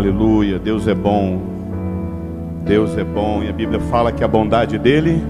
[0.00, 1.42] Aleluia, Deus é bom.
[2.64, 5.22] Deus é bom e a Bíblia fala que a bondade dele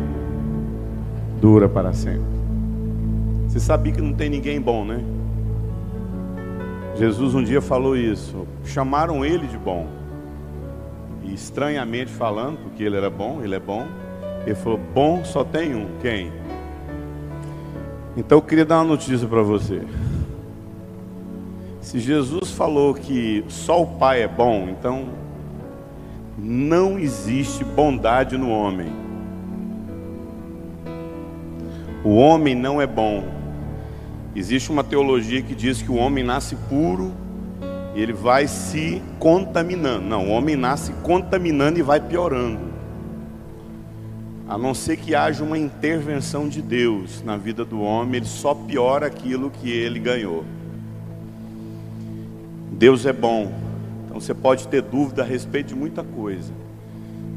[1.41, 2.23] dura para sempre.
[3.49, 5.03] Você sabia que não tem ninguém bom, né?
[6.97, 8.47] Jesus um dia falou isso.
[8.65, 9.89] Chamaram ele de bom.
[11.25, 13.89] E estranhamente falando, porque ele era bom, ele é bom.
[14.47, 15.89] Ele falou: Bom só tem um.
[16.01, 16.31] Quem?
[18.17, 19.83] Então eu queria dar uma notícia para você.
[21.91, 25.09] Se Jesus falou que só o Pai é bom, então
[26.39, 28.93] não existe bondade no homem.
[32.05, 33.25] O homem não é bom.
[34.37, 37.13] Existe uma teologia que diz que o homem nasce puro
[37.97, 40.07] e ele vai se contaminando.
[40.07, 42.71] Não, o homem nasce contaminando e vai piorando.
[44.49, 48.55] A não ser que haja uma intervenção de Deus na vida do homem, ele só
[48.55, 50.45] piora aquilo que ele ganhou.
[52.81, 53.53] Deus é bom.
[54.07, 56.51] Então você pode ter dúvida a respeito de muita coisa,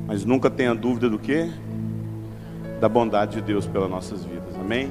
[0.07, 1.51] mas nunca tenha dúvida do que?
[2.79, 4.55] Da bondade de Deus pelas nossas vidas.
[4.55, 4.89] Amém?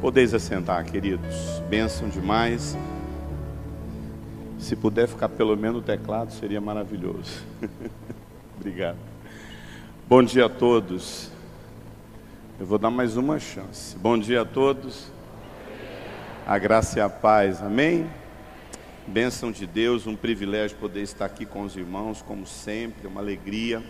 [0.00, 1.34] Podeis assentar, queridos.
[1.68, 2.78] Bênção demais.
[4.60, 7.44] Se puder ficar pelo menos no teclado, seria maravilhoso.
[8.56, 8.98] Obrigado.
[10.08, 11.32] Bom dia a todos.
[12.60, 13.98] Eu vou dar mais uma chance.
[13.98, 15.10] Bom dia a todos.
[16.46, 17.60] A graça e a paz.
[17.60, 18.06] Amém?
[19.08, 23.82] Bênção de Deus, um privilégio poder estar aqui com os irmãos, como sempre, uma alegria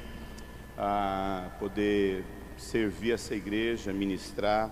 [0.78, 2.24] a poder
[2.56, 4.70] servir essa igreja, ministrar.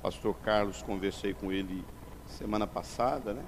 [0.00, 1.84] Pastor Carlos, conversei com ele
[2.28, 3.42] semana passada, né?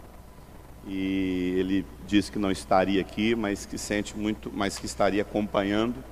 [0.89, 6.03] E ele disse que não estaria aqui, mas que sente muito, mas que estaria acompanhando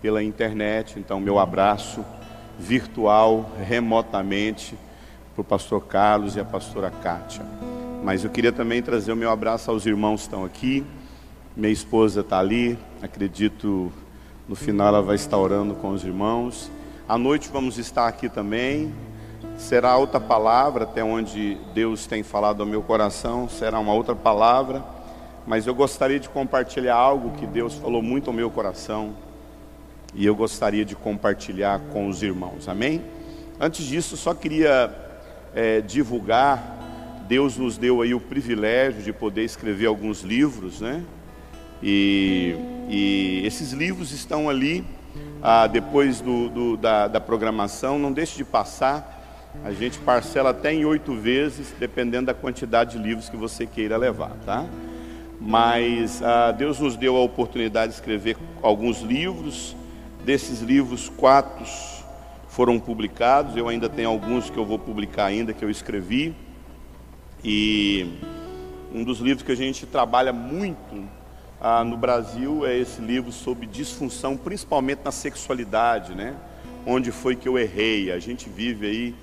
[0.00, 0.98] pela internet.
[0.98, 2.02] Então, meu abraço
[2.58, 4.78] virtual, remotamente,
[5.34, 7.44] para o pastor Carlos e a pastora Kátia.
[8.02, 10.86] Mas eu queria também trazer o meu abraço aos irmãos que estão aqui.
[11.56, 13.92] Minha esposa está ali, acredito
[14.48, 16.70] no final ela vai estar orando com os irmãos.
[17.08, 18.94] À noite vamos estar aqui também.
[19.58, 24.82] Será outra palavra, até onde Deus tem falado ao meu coração, será uma outra palavra.
[25.46, 29.14] Mas eu gostaria de compartilhar algo que Deus falou muito ao meu coração.
[30.14, 33.02] E eu gostaria de compartilhar com os irmãos, amém?
[33.60, 34.94] Antes disso, só queria
[35.54, 36.77] é, divulgar
[37.28, 41.04] Deus nos deu aí o privilégio de poder escrever alguns livros, né?
[41.82, 42.56] E,
[42.88, 44.82] e esses livros estão ali
[45.42, 49.14] ah, depois do, do, da, da, programação, não deixe de passar.
[49.62, 53.98] A gente parcela até em oito vezes, dependendo da quantidade de livros que você queira
[53.98, 54.64] levar, tá?
[55.38, 59.76] Mas ah, Deus nos deu a oportunidade de escrever alguns livros.
[60.24, 61.66] Desses livros, quatro
[62.48, 63.54] foram publicados.
[63.54, 66.34] Eu ainda tenho alguns que eu vou publicar ainda que eu escrevi.
[67.44, 68.18] E
[68.92, 71.08] um dos livros que a gente trabalha muito
[71.60, 76.36] ah, no Brasil é esse livro sobre disfunção, principalmente na sexualidade, né?
[76.86, 78.12] Onde foi que eu errei?
[78.12, 79.14] A gente vive aí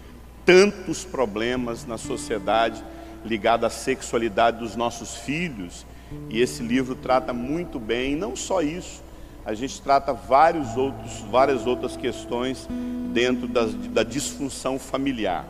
[0.45, 2.83] tantos problemas na sociedade
[3.23, 5.85] ligados à sexualidade dos nossos filhos,
[6.29, 9.03] e esse livro trata muito bem, não só isso,
[9.43, 12.67] a gente trata vários outros, várias outras questões
[13.13, 15.45] dentro das, da disfunção familiar.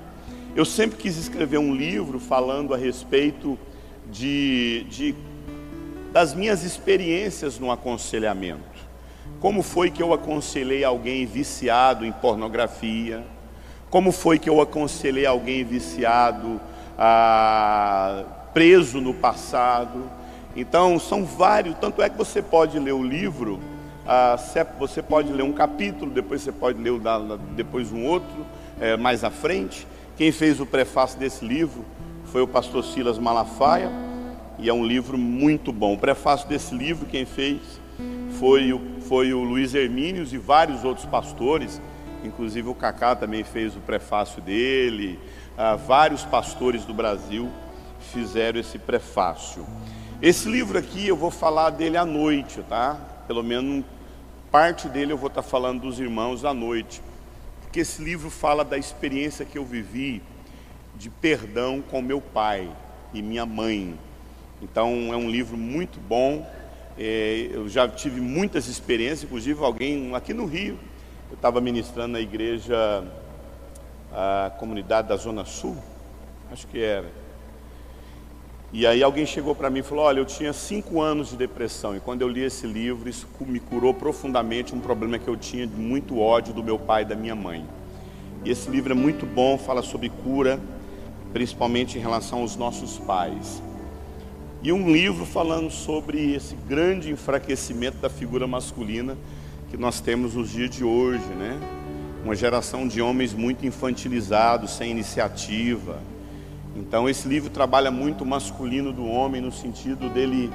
[0.56, 3.60] Eu sempre quis escrever um livro falando a respeito
[4.10, 5.14] de, de
[6.14, 8.64] das minhas experiências no aconselhamento.
[9.42, 13.22] Como foi que eu aconselhei alguém viciado em pornografia?
[13.90, 16.62] Como foi que eu aconselhei alguém viciado,
[16.98, 18.24] ah,
[18.54, 20.10] preso no passado?
[20.56, 21.78] Então, são vários.
[21.80, 23.60] Tanto é que você pode ler o livro,
[24.08, 24.38] ah,
[24.80, 26.94] você pode ler um capítulo, depois você pode ler
[27.58, 28.46] depois um outro,
[28.80, 29.86] é, mais à frente.
[30.18, 31.84] Quem fez o prefácio desse livro
[32.32, 33.92] foi o pastor Silas Malafaia,
[34.58, 35.94] e é um livro muito bom.
[35.94, 37.60] O prefácio desse livro, quem fez
[38.40, 41.82] foi o, foi o Luiz Hermínios e vários outros pastores,
[42.24, 45.20] inclusive o Cacá também fez o prefácio dele,
[45.58, 47.50] ah, vários pastores do Brasil
[48.00, 49.66] fizeram esse prefácio.
[50.22, 52.98] Esse livro aqui eu vou falar dele à noite, tá?
[53.28, 53.84] Pelo menos
[54.50, 57.02] parte dele eu vou estar falando dos irmãos à noite
[57.76, 60.24] que esse livro fala da experiência que eu vivi
[60.96, 62.74] de perdão com meu pai
[63.14, 64.00] e minha mãe.
[64.62, 66.50] Então é um livro muito bom.
[66.98, 70.80] É, eu já tive muitas experiências, inclusive alguém aqui no Rio.
[71.30, 73.04] Eu estava ministrando na igreja,
[74.10, 75.76] a comunidade da Zona Sul,
[76.50, 77.25] acho que era.
[78.78, 81.96] E aí alguém chegou para mim e falou: Olha, eu tinha cinco anos de depressão
[81.96, 85.66] e quando eu li esse livro, isso me curou profundamente um problema que eu tinha
[85.66, 87.66] de muito ódio do meu pai e da minha mãe.
[88.44, 90.60] E esse livro é muito bom, fala sobre cura,
[91.32, 93.64] principalmente em relação aos nossos pais.
[94.62, 99.18] e um livro falando sobre esse grande enfraquecimento da figura masculina
[99.70, 101.58] que nós temos nos dias de hoje, né?
[102.26, 105.98] Uma geração de homens muito infantilizados, sem iniciativa.
[106.76, 110.52] Então esse livro trabalha muito o masculino do homem no sentido dele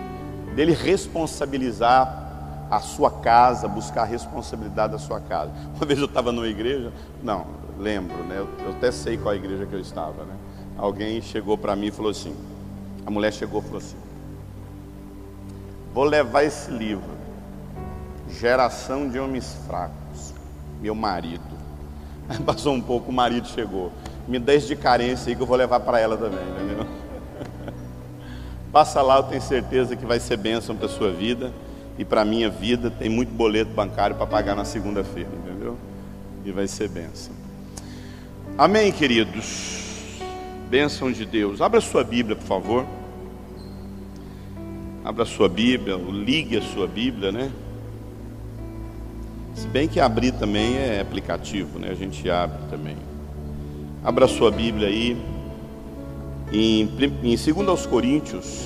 [0.54, 2.20] dele responsabilizar
[2.70, 5.52] a sua casa, buscar a responsabilidade da sua casa.
[5.74, 7.46] Uma vez eu estava numa igreja, não,
[7.78, 8.38] lembro, né?
[8.38, 10.34] Eu, eu até sei qual igreja que eu estava, né?
[10.78, 12.34] Alguém chegou para mim e falou assim:
[13.04, 13.96] a mulher chegou e falou assim:
[15.92, 17.10] Vou levar esse livro,
[18.28, 20.32] Geração de Homens Fracos,
[20.80, 21.42] meu marido.
[22.28, 23.90] Aí passou um pouco, o marido chegou.
[24.30, 26.86] Me dá de carência aí que eu vou levar para ela também, entendeu?
[28.70, 31.52] Passa lá, eu tenho certeza que vai ser bênção para a sua vida
[31.98, 32.92] e para a minha vida.
[32.92, 35.76] Tem muito boleto bancário para pagar na segunda-feira, entendeu?
[36.44, 37.34] E vai ser bênção.
[38.56, 40.20] Amém, queridos.
[40.68, 41.60] Bênção de Deus.
[41.60, 42.86] Abra sua Bíblia, por favor.
[45.04, 47.50] Abra sua Bíblia, ligue a sua Bíblia, né?
[49.56, 51.88] Se bem que abrir também é aplicativo, né?
[51.90, 53.09] A gente abre também.
[54.02, 55.14] Abra sua Bíblia aí.
[56.50, 56.88] Em,
[57.22, 58.64] em 2 aos Coríntios,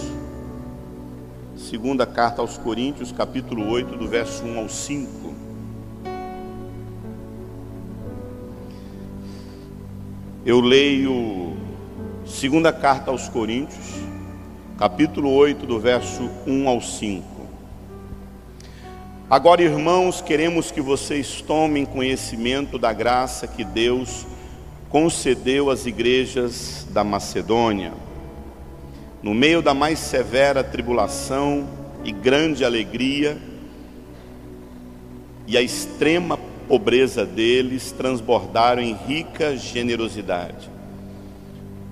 [1.56, 5.34] segunda carta aos Coríntios, capítulo 8, do verso 1 ao 5.
[10.46, 11.56] Eu leio
[12.25, 13.87] segunda carta aos Coríntios,
[14.78, 17.26] capítulo 8, do verso 1 ao 5.
[19.28, 24.25] Agora, irmãos, queremos que vocês tomem conhecimento da graça que Deus
[24.88, 27.92] concedeu às igrejas da Macedônia.
[29.22, 31.66] No meio da mais severa tribulação
[32.04, 33.38] e grande alegria,
[35.46, 36.38] e a extrema
[36.69, 40.75] pobreza deles transbordaram em rica generosidade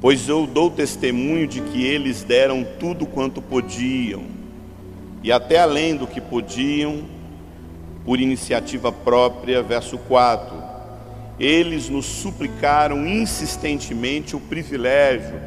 [0.03, 4.25] pois eu dou testemunho de que eles deram tudo quanto podiam,
[5.23, 7.05] e até além do que podiam,
[8.05, 9.63] por iniciativa própria.
[9.63, 10.61] Verso 4:
[11.43, 15.41] Eles nos suplicaram insistentemente o privilégio,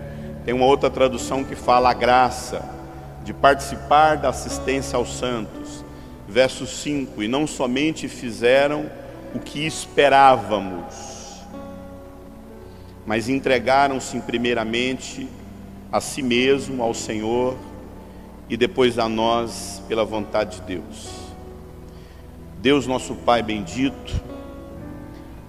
[0.44, 2.70] tem uma outra tradução que fala a graça,
[3.24, 5.86] de participar da assistência aos santos.
[6.28, 8.92] Verso 5: E não somente fizeram
[9.34, 11.40] o que esperávamos,
[13.06, 15.30] mas entregaram-se primeiramente
[15.90, 17.56] a si mesmo, ao Senhor
[18.50, 21.10] e depois a nós pela vontade de Deus.
[22.60, 24.25] Deus, nosso Pai bendito,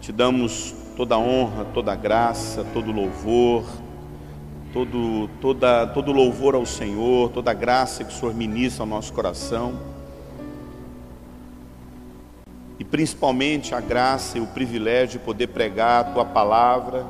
[0.06, 3.64] te damos toda a honra, toda a graça, todo louvor,
[4.72, 9.12] todo, toda, todo louvor ao Senhor, toda a graça que o Senhor ministra ao nosso
[9.12, 9.74] coração.
[12.78, 17.04] E principalmente a graça e o privilégio de poder pregar a tua palavra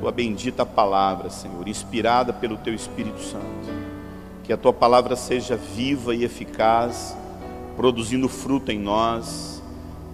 [0.00, 3.44] tua bendita palavra, Senhor, inspirada pelo teu Espírito Santo.
[4.44, 7.14] Que a tua palavra seja viva e eficaz,
[7.76, 9.57] produzindo fruto em nós,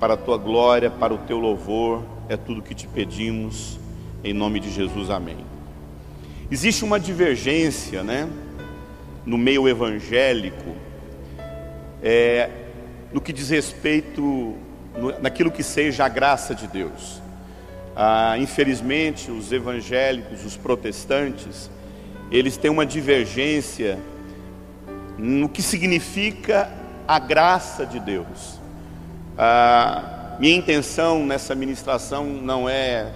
[0.04, 3.80] para a tua glória, para o teu louvor, é tudo que te pedimos,
[4.22, 5.38] em nome de Jesus, amém.
[6.50, 8.28] Existe uma divergência, né,
[9.24, 10.76] no meio evangélico,
[12.02, 12.50] é,
[13.14, 14.20] no que diz respeito,
[14.94, 17.22] no, naquilo que seja a graça de Deus.
[17.96, 21.70] Ah, infelizmente, os evangélicos, os protestantes,
[22.30, 23.98] eles têm uma divergência
[25.16, 26.70] no que significa
[27.08, 28.53] a graça de Deus.
[30.38, 33.06] Minha intenção nessa ministração não é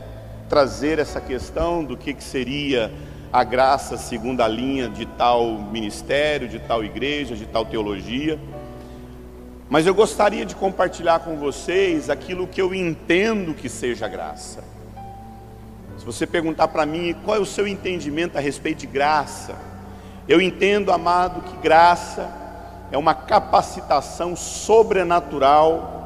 [0.48, 2.92] trazer essa questão do que, que seria
[3.32, 8.38] a graça segundo a linha de tal ministério, de tal igreja, de tal teologia.
[9.68, 14.64] Mas eu gostaria de compartilhar com vocês aquilo que eu entendo que seja graça.
[15.98, 19.54] Se você perguntar para mim qual é o seu entendimento a respeito de graça,
[20.26, 22.30] eu entendo, amado, que graça
[22.90, 25.97] é uma capacitação sobrenatural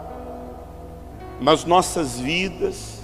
[1.43, 3.03] nas nossas vidas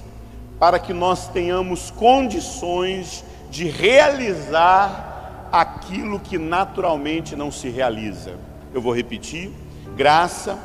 [0.58, 8.34] para que nós tenhamos condições de realizar aquilo que naturalmente não se realiza.
[8.72, 9.50] Eu vou repetir
[9.98, 10.56] Graça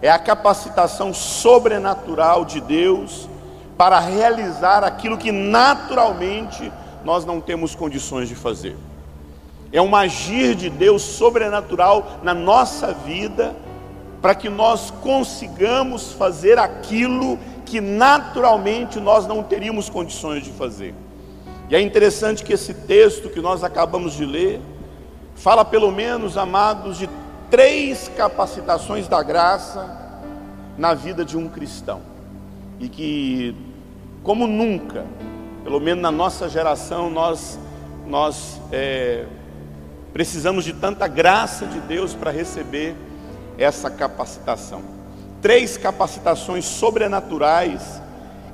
[0.00, 3.28] é a capacitação sobrenatural de Deus
[3.76, 6.72] para realizar aquilo que naturalmente
[7.04, 8.74] nós não temos condições de fazer.
[9.70, 13.54] É um agir de Deus sobrenatural na nossa vida
[14.20, 20.94] para que nós consigamos fazer aquilo que naturalmente nós não teríamos condições de fazer.
[21.68, 24.60] E é interessante que esse texto que nós acabamos de ler
[25.34, 27.08] fala pelo menos, amados, de
[27.50, 29.88] três capacitações da graça
[30.76, 32.00] na vida de um cristão.
[32.78, 33.54] E que,
[34.22, 35.06] como nunca,
[35.62, 37.58] pelo menos na nossa geração, nós,
[38.06, 39.24] nós é,
[40.12, 42.96] Precisamos de tanta graça de Deus para receber
[43.60, 44.82] essa capacitação.
[45.42, 48.00] Três capacitações sobrenaturais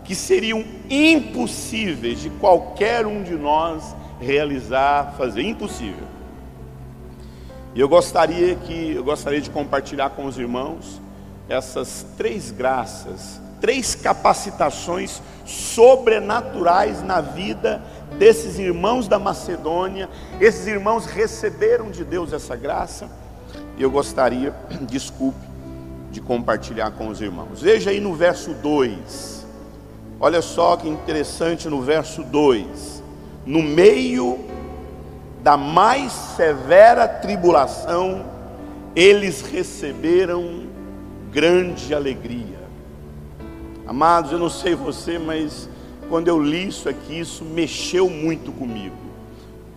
[0.05, 6.07] que seriam impossíveis de qualquer um de nós realizar, fazer, impossível.
[7.75, 11.01] E eu gostaria que eu gostaria de compartilhar com os irmãos
[11.49, 17.83] essas três graças, três capacitações sobrenaturais na vida
[18.19, 20.09] desses irmãos da Macedônia.
[20.41, 23.09] Esses irmãos receberam de Deus essa graça.
[23.77, 25.47] E eu gostaria, desculpe,
[26.11, 27.61] de compartilhar com os irmãos.
[27.61, 29.47] Veja aí no verso 2.
[30.19, 33.03] Olha só que interessante no verso 2.
[33.45, 34.39] No meio
[35.43, 38.25] da mais severa tribulação,
[38.95, 40.65] eles receberam
[41.31, 42.57] grande alegria.
[43.87, 45.69] Amados, eu não sei você, mas
[46.09, 48.97] quando eu li isso aqui, isso mexeu muito comigo.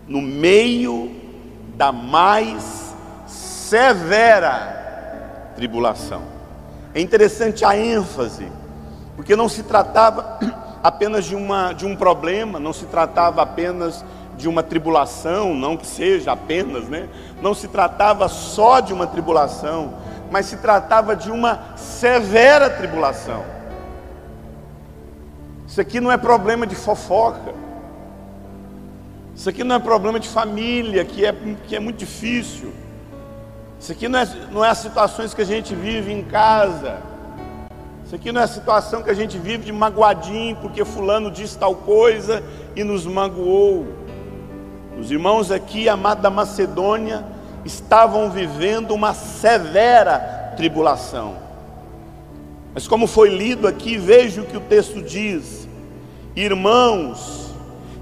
[0.08, 1.12] No meio
[1.76, 2.89] da mais
[3.70, 6.24] severa tribulação.
[6.92, 8.52] É interessante a ênfase,
[9.16, 10.40] porque não se tratava
[10.82, 14.04] apenas de, uma, de um problema, não se tratava apenas
[14.36, 17.08] de uma tribulação, não que seja apenas, né?
[17.44, 19.94] Não se tratava só de uma tribulação,
[20.32, 23.44] mas se tratava de uma severa tribulação.
[25.68, 27.54] Isso aqui não é problema de fofoca.
[29.36, 31.36] Isso aqui não é problema de família, que é,
[31.68, 32.74] que é muito difícil.
[33.80, 36.98] Isso aqui não é, não é as situações que a gente vive em casa.
[38.06, 41.58] Isso aqui não é a situação que a gente vive de magoadinho, porque fulano disse
[41.58, 42.44] tal coisa
[42.76, 43.88] e nos magoou.
[45.00, 47.24] Os irmãos aqui, amados da Macedônia,
[47.64, 51.38] estavam vivendo uma severa tribulação.
[52.74, 55.70] Mas como foi lido aqui, veja o que o texto diz:
[56.36, 57.52] Irmãos,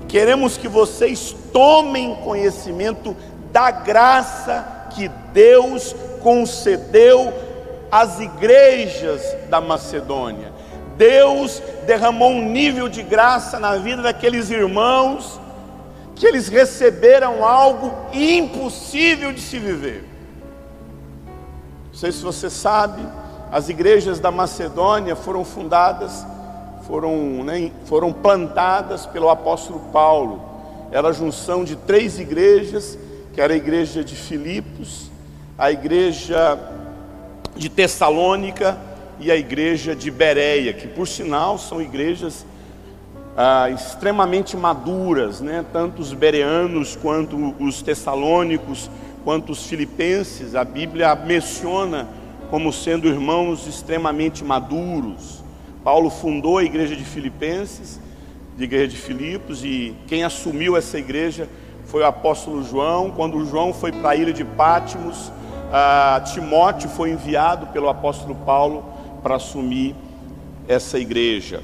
[0.08, 3.16] queremos que vocês tomem conhecimento
[3.52, 7.34] da graça que Deus concedeu
[7.92, 10.52] às igrejas da Macedônia.
[10.98, 15.40] Deus derramou um nível de graça na vida daqueles irmãos
[16.16, 20.04] que eles receberam algo impossível de se viver.
[21.88, 23.02] Não sei se você sabe,
[23.52, 26.26] as igrejas da Macedônia foram fundadas,
[26.88, 30.42] foram, né, foram plantadas pelo apóstolo Paulo.
[30.92, 32.98] Era a junção de três igrejas,
[33.38, 35.12] que era a igreja de Filipos,
[35.56, 36.58] a igreja
[37.56, 38.76] de Tessalônica
[39.20, 42.44] e a igreja de Bereia, que por sinal são igrejas
[43.38, 45.64] ah, extremamente maduras, né?
[45.72, 48.90] tanto os bereanos quanto os tessalônicos,
[49.24, 52.08] quanto os filipenses, a Bíblia menciona
[52.50, 55.44] como sendo irmãos extremamente maduros.
[55.84, 58.00] Paulo fundou a igreja de Filipenses,
[58.58, 61.48] de igreja de Filipos, e quem assumiu essa igreja
[61.88, 63.10] foi o apóstolo João.
[63.12, 65.32] Quando João foi para a ilha de Pátimos,
[66.34, 68.86] Timóteo foi enviado pelo apóstolo Paulo
[69.24, 69.96] para assumir
[70.68, 71.62] essa igreja.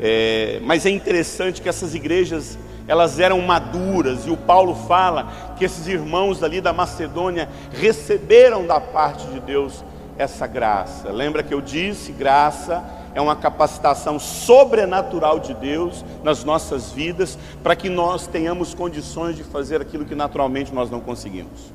[0.00, 5.64] É, mas é interessante que essas igrejas elas eram maduras e o Paulo fala que
[5.64, 9.84] esses irmãos ali da Macedônia receberam da parte de Deus
[10.18, 11.10] essa graça.
[11.10, 12.82] Lembra que eu disse, graça
[13.14, 19.44] é uma capacitação sobrenatural de Deus nas nossas vidas para que nós tenhamos condições de
[19.44, 21.72] fazer aquilo que naturalmente nós não conseguimos.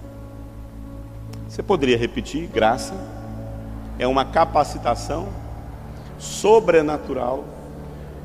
[1.48, 2.48] Você poderia repetir?
[2.48, 2.94] Graça
[4.00, 5.28] é uma capacitação
[6.20, 7.46] sobrenatural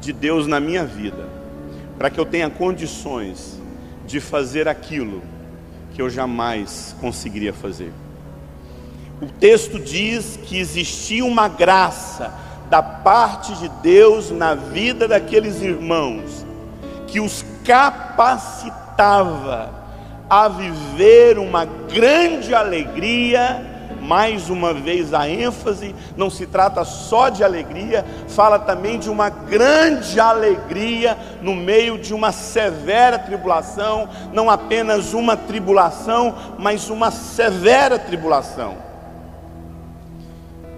[0.00, 1.28] de Deus na minha vida,
[1.96, 3.60] para que eu tenha condições
[4.06, 5.22] de fazer aquilo
[5.94, 7.92] que eu jamais conseguiria fazer.
[9.20, 12.34] O texto diz que existia uma graça
[12.72, 16.46] da parte de Deus na vida daqueles irmãos,
[17.06, 19.68] que os capacitava
[20.30, 23.68] a viver uma grande alegria
[24.00, 29.28] mais uma vez a ênfase não se trata só de alegria, fala também de uma
[29.28, 37.98] grande alegria no meio de uma severa tribulação, não apenas uma tribulação, mas uma severa
[37.98, 38.78] tribulação.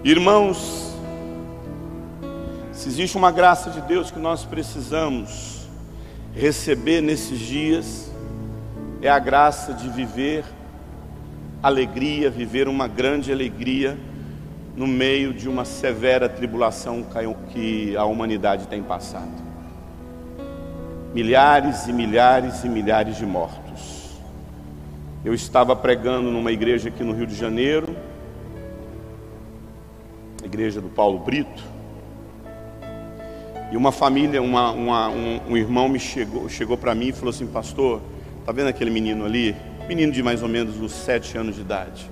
[0.03, 0.94] Irmãos,
[2.85, 5.67] se existe uma graça de Deus que nós precisamos
[6.35, 8.11] receber nesses dias,
[9.01, 10.45] é a graça de viver
[11.63, 13.97] alegria, viver uma grande alegria
[14.75, 17.03] no meio de uma severa tribulação
[17.49, 19.33] que a humanidade tem passado.
[21.11, 24.11] Milhares e milhares e milhares de mortos.
[25.23, 27.97] Eu estava pregando numa igreja aqui no Rio de Janeiro,
[30.43, 31.73] a igreja do Paulo Brito,
[33.75, 37.31] e uma família, uma, uma, um, um, irmão me chegou, chegou para mim e falou
[37.31, 38.01] assim, pastor,
[38.45, 39.53] tá vendo aquele menino ali?
[39.85, 42.09] menino de mais ou menos uns sete anos de idade.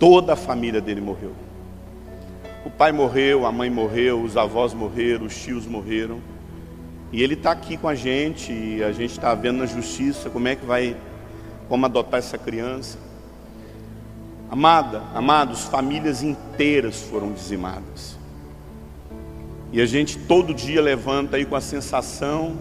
[0.00, 1.30] Toda a família dele morreu.
[2.66, 6.20] O pai morreu, a mãe morreu, os avós morreram, os tios morreram.
[7.12, 10.48] E ele está aqui com a gente e a gente está vendo na justiça como
[10.48, 10.96] é que vai,
[11.68, 12.98] como adotar essa criança.
[14.50, 18.18] Amada, amados, famílias inteiras foram dizimadas.
[19.72, 22.56] E a gente todo dia levanta aí com a sensação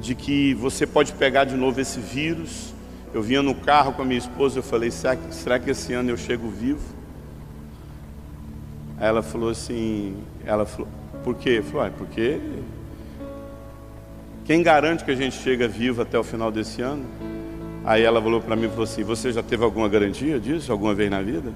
[0.00, 2.72] de que você pode pegar de novo esse vírus.
[3.12, 5.92] Eu vinha no carro com a minha esposa, eu falei, será que, será que esse
[5.92, 6.80] ano eu chego vivo?
[8.98, 10.88] Aí ela falou assim, ela falou,
[11.22, 11.58] por quê?
[11.58, 12.40] Eu falei, porque
[14.44, 17.04] quem garante que a gente chega vivo até o final desse ano?
[17.84, 21.10] Aí ela falou para mim falou assim, você já teve alguma garantia disso, alguma vez
[21.10, 21.52] na vida?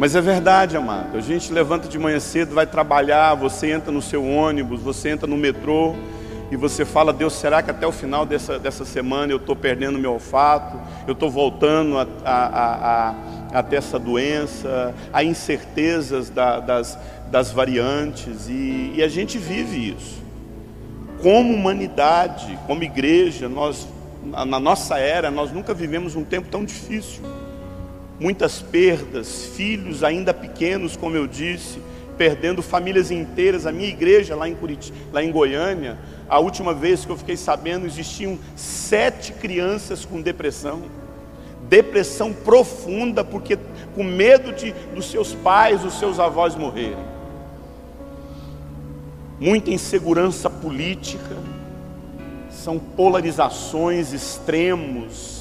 [0.00, 1.18] Mas é verdade, amado.
[1.18, 5.26] A gente levanta de manhã cedo, vai trabalhar, você entra no seu ônibus, você entra
[5.26, 5.94] no metrô
[6.50, 9.98] e você fala, Deus, será que até o final dessa, dessa semana eu estou perdendo
[9.98, 13.14] meu olfato, eu estou voltando a, a, a,
[13.58, 16.98] a, ter essa doença, há incertezas da, das,
[17.30, 20.22] das variantes e, e a gente vive isso.
[21.20, 23.86] Como humanidade, como igreja, nós,
[24.24, 27.22] na nossa era, nós nunca vivemos um tempo tão difícil
[28.20, 31.80] muitas perdas, filhos ainda pequenos, como eu disse,
[32.18, 33.64] perdendo famílias inteiras.
[33.64, 35.98] A minha igreja lá em Curitiba, lá em Goiânia,
[36.28, 40.82] a última vez que eu fiquei sabendo, existiam sete crianças com depressão.
[41.66, 43.58] Depressão profunda, porque
[43.94, 47.10] com medo de dos seus pais, dos seus avós morrerem.
[49.38, 51.36] Muita insegurança política,
[52.50, 55.39] são polarizações extremos,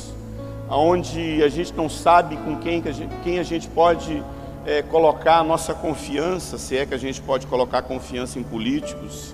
[0.70, 4.24] onde a gente não sabe com quem, a, gente, quem a gente pode
[4.66, 9.34] é, colocar a nossa confiança, se é que a gente pode colocar confiança em políticos,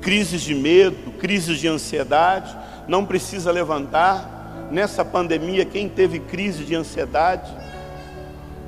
[0.00, 2.56] crises de medo, crises de ansiedade,
[2.88, 4.40] não precisa levantar.
[4.70, 7.52] Nessa pandemia, quem teve crise de ansiedade?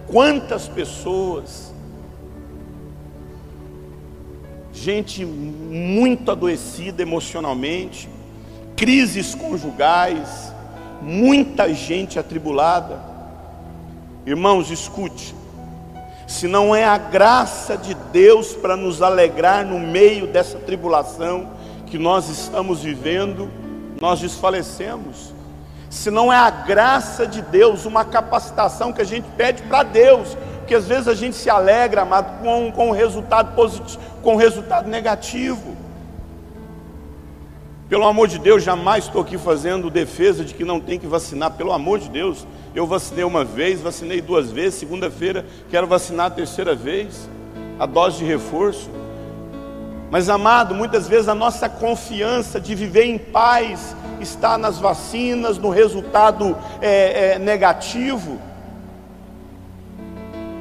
[0.06, 1.74] Quantas pessoas,
[4.72, 8.08] gente muito adoecida emocionalmente,
[8.76, 10.53] crises conjugais,
[11.02, 12.98] muita gente atribulada.
[14.26, 15.34] Irmãos, escute.
[16.26, 21.50] Se não é a graça de Deus para nos alegrar no meio dessa tribulação
[21.86, 23.50] que nós estamos vivendo,
[24.00, 25.34] nós desfalecemos.
[25.90, 30.36] Se não é a graça de Deus, uma capacitação que a gente pede para Deus,
[30.58, 35.73] porque às vezes a gente se alegra, amado, com, com resultado positivo, com resultado negativo.
[37.94, 41.52] Pelo amor de Deus, jamais estou aqui fazendo defesa de que não tem que vacinar.
[41.52, 44.80] Pelo amor de Deus, eu vacinei uma vez, vacinei duas vezes.
[44.80, 47.30] Segunda-feira quero vacinar a terceira vez,
[47.78, 48.90] a dose de reforço.
[50.10, 55.70] Mas amado, muitas vezes a nossa confiança de viver em paz está nas vacinas, no
[55.70, 58.40] resultado é, é, negativo.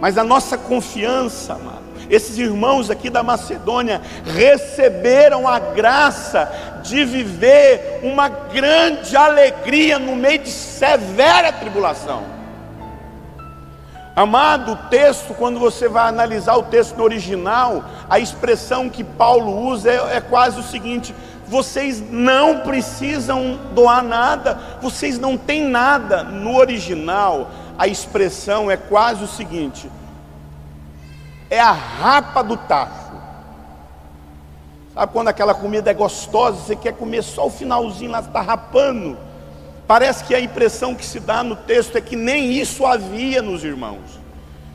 [0.03, 6.51] Mas a nossa confiança, amado, esses irmãos aqui da Macedônia receberam a graça
[6.83, 12.21] de viver uma grande alegria no meio de severa tribulação.
[14.13, 19.57] Amado, o texto, quando você vai analisar o texto no original, a expressão que Paulo
[19.69, 21.15] usa é, é quase o seguinte:
[21.47, 26.23] vocês não precisam doar nada, vocês não têm nada.
[26.23, 29.89] No original, a expressão é quase o seguinte:
[31.49, 33.13] é a rapa do tacho.
[34.93, 39.17] Sabe quando aquela comida é gostosa, você quer comer só o finalzinho lá, está rapando.
[39.87, 43.63] Parece que a impressão que se dá no texto é que nem isso havia nos
[43.63, 44.19] irmãos.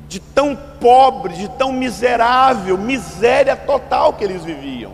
[0.08, 4.92] De tão pobre, de tão miserável, miséria total que eles viviam.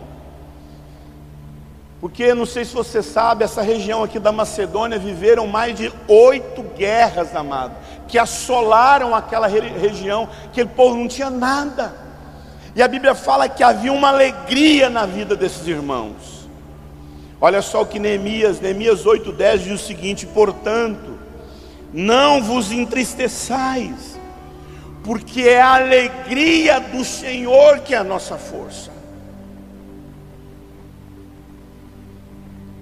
[1.99, 6.61] Porque não sei se você sabe, essa região aqui da Macedônia viveram mais de oito
[6.61, 7.73] guerras, amado,
[8.07, 11.93] que assolaram aquela região, que o povo não tinha nada.
[12.75, 16.47] E a Bíblia fala que havia uma alegria na vida desses irmãos.
[17.39, 21.17] Olha só o que Neemias, Neemias 8,10 diz o seguinte: portanto,
[21.93, 24.19] não vos entristeçais,
[25.03, 28.91] porque é a alegria do Senhor que é a nossa força.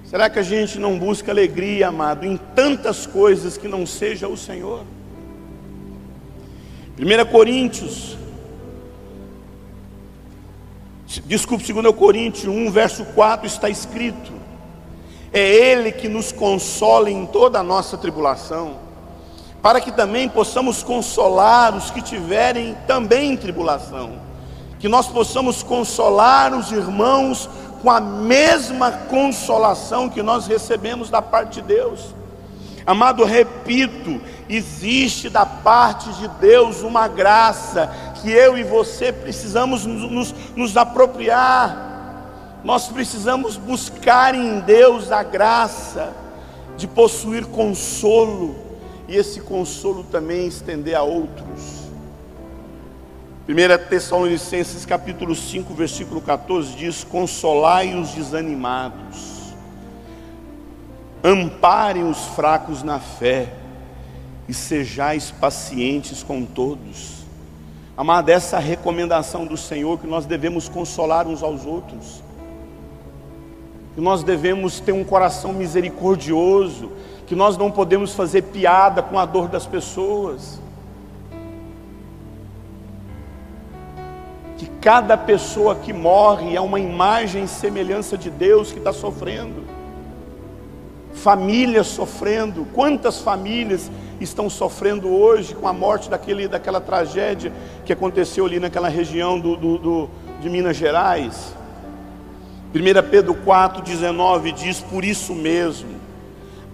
[0.05, 4.38] Será que a gente não busca alegria, amado, em tantas coisas que não seja o
[4.38, 4.83] Senhor?
[6.97, 8.17] 1 Coríntios
[11.25, 14.32] Desculpe, 2 Coríntios 1, verso 4 está escrito:
[15.32, 18.77] É Ele que nos consola em toda a nossa tribulação,
[19.62, 24.13] para que também possamos consolar os que tiverem também tribulação,
[24.79, 27.47] que nós possamos consolar os irmãos
[27.82, 32.15] com a mesma consolação que nós recebemos da parte de Deus.
[32.86, 40.34] Amado, repito, existe da parte de Deus uma graça que eu e você precisamos nos,
[40.56, 42.60] nos, apropriar.
[42.63, 46.13] Nós precisamos buscar em Deus a graça
[46.77, 48.56] de possuir consolo
[49.08, 51.84] e esse consolo também estender a outros.
[53.47, 59.53] 1 Tessalonicenses capítulo 5, versículo 14 diz: Consolai os desanimados,
[61.21, 63.51] amparem os fracos na fé,
[64.47, 67.23] e sejais pacientes com todos.
[67.95, 72.23] Amada, essa é recomendação do Senhor que nós devemos consolar uns aos outros,
[73.95, 76.91] que nós devemos ter um coração misericordioso,
[77.27, 80.60] que nós não podemos fazer piada com a dor das pessoas
[84.63, 89.63] que cada pessoa que morre é uma imagem e semelhança de Deus que está sofrendo.
[91.13, 97.52] Famílias sofrendo, quantas famílias estão sofrendo hoje com a morte daquele, daquela tragédia
[97.86, 100.10] que aconteceu ali naquela região do, do, do
[100.41, 101.56] de Minas Gerais.
[102.73, 105.95] 1 Pedro 4,19 diz: Por isso mesmo,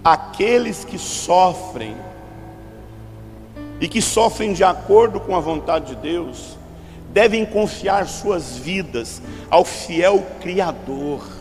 [0.04, 1.96] aqueles que sofrem,
[3.80, 6.58] e que sofrem de acordo com a vontade de Deus,
[7.12, 11.39] devem confiar suas vidas ao fiel Criador.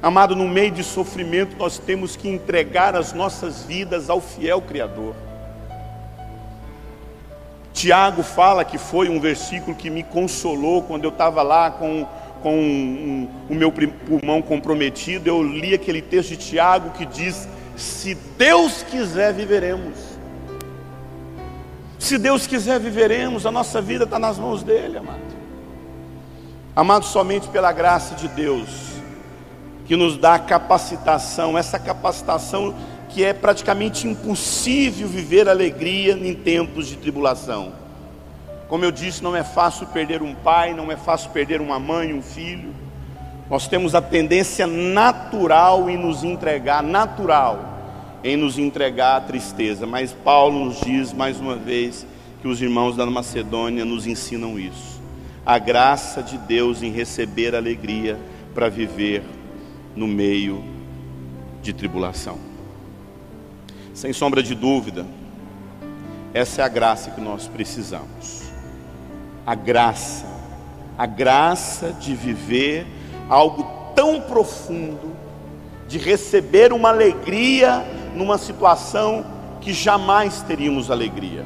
[0.00, 5.14] Amado, no meio de sofrimento, nós temos que entregar as nossas vidas ao fiel Criador.
[7.72, 12.06] Tiago fala que foi um versículo que me consolou quando eu estava lá com,
[12.42, 15.28] com um, um, o meu pulmão comprometido.
[15.28, 20.18] Eu li aquele texto de Tiago que diz: Se Deus quiser, viveremos.
[21.98, 25.38] Se Deus quiser, viveremos, a nossa vida está nas mãos dEle, amado.
[26.74, 28.68] Amado, somente pela graça de Deus,
[29.88, 32.74] que nos dá capacitação, essa capacitação
[33.08, 37.72] que é praticamente impossível viver alegria em tempos de tribulação.
[38.68, 42.12] Como eu disse, não é fácil perder um pai, não é fácil perder uma mãe,
[42.12, 42.74] um filho.
[43.48, 47.58] Nós temos a tendência natural em nos entregar, natural,
[48.22, 49.86] em nos entregar à tristeza.
[49.86, 52.06] Mas Paulo nos diz mais uma vez
[52.42, 55.00] que os irmãos da Macedônia nos ensinam isso.
[55.46, 58.18] A graça de Deus em receber alegria
[58.54, 59.22] para viver
[59.98, 60.62] no meio
[61.60, 62.38] de tribulação.
[63.92, 65.04] Sem sombra de dúvida,
[66.32, 68.44] essa é a graça que nós precisamos.
[69.44, 70.24] A graça,
[70.96, 72.86] a graça de viver
[73.28, 75.16] algo tão profundo,
[75.88, 77.84] de receber uma alegria
[78.14, 79.26] numa situação
[79.60, 81.44] que jamais teríamos alegria.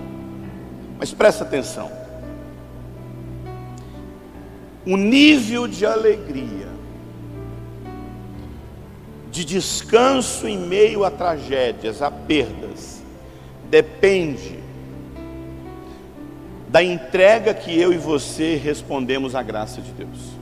[0.99, 1.91] Mas presta atenção.
[4.85, 6.69] O nível de alegria,
[9.33, 13.03] de descanso em meio a tragédias, a perdas,
[13.71, 14.59] depende
[16.69, 20.33] da entrega que eu e você respondemos à graça de Deus.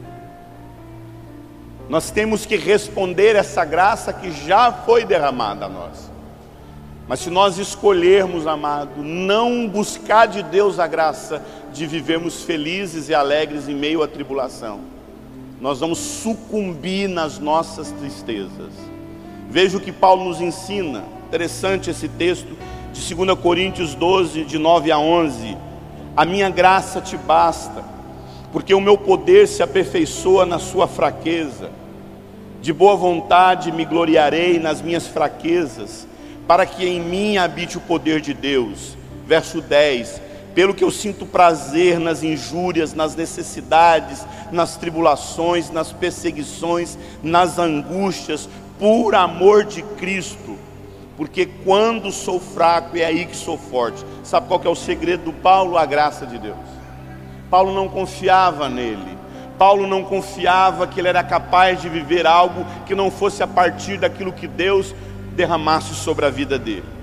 [1.89, 6.11] Nós temos que responder essa graça que já foi derramada a nós.
[7.07, 11.41] Mas se nós escolhermos, amado, não buscar de Deus a graça
[11.73, 14.81] de vivermos felizes e alegres em meio à tribulação,
[15.61, 18.73] nós vamos sucumbir nas nossas tristezas.
[19.51, 22.57] Veja o que Paulo nos ensina, interessante esse texto
[22.93, 25.57] de 2 Coríntios 12, de 9 a 11.
[26.17, 27.85] A minha graça te basta,
[28.53, 31.71] porque o meu poder se aperfeiçoa na sua fraqueza.
[32.63, 36.07] De boa vontade me gloriarei nas minhas fraquezas
[36.47, 38.97] para que em mim habite o poder de Deus.
[39.27, 40.21] Verso 10:
[40.55, 48.49] Pelo que eu sinto prazer nas injúrias, nas necessidades, nas tribulações, nas perseguições, nas angústias,
[48.79, 50.59] por amor de Cristo.
[51.17, 54.05] Porque quando sou fraco é aí que sou forte.
[54.25, 55.77] Sabe qual que é o segredo do Paulo?
[55.77, 56.57] A graça de Deus.
[57.51, 59.19] Paulo não confiava nele.
[59.59, 63.99] Paulo não confiava que ele era capaz de viver algo que não fosse a partir
[63.99, 64.95] daquilo que Deus
[65.37, 67.00] derramasse sobre a vida dele.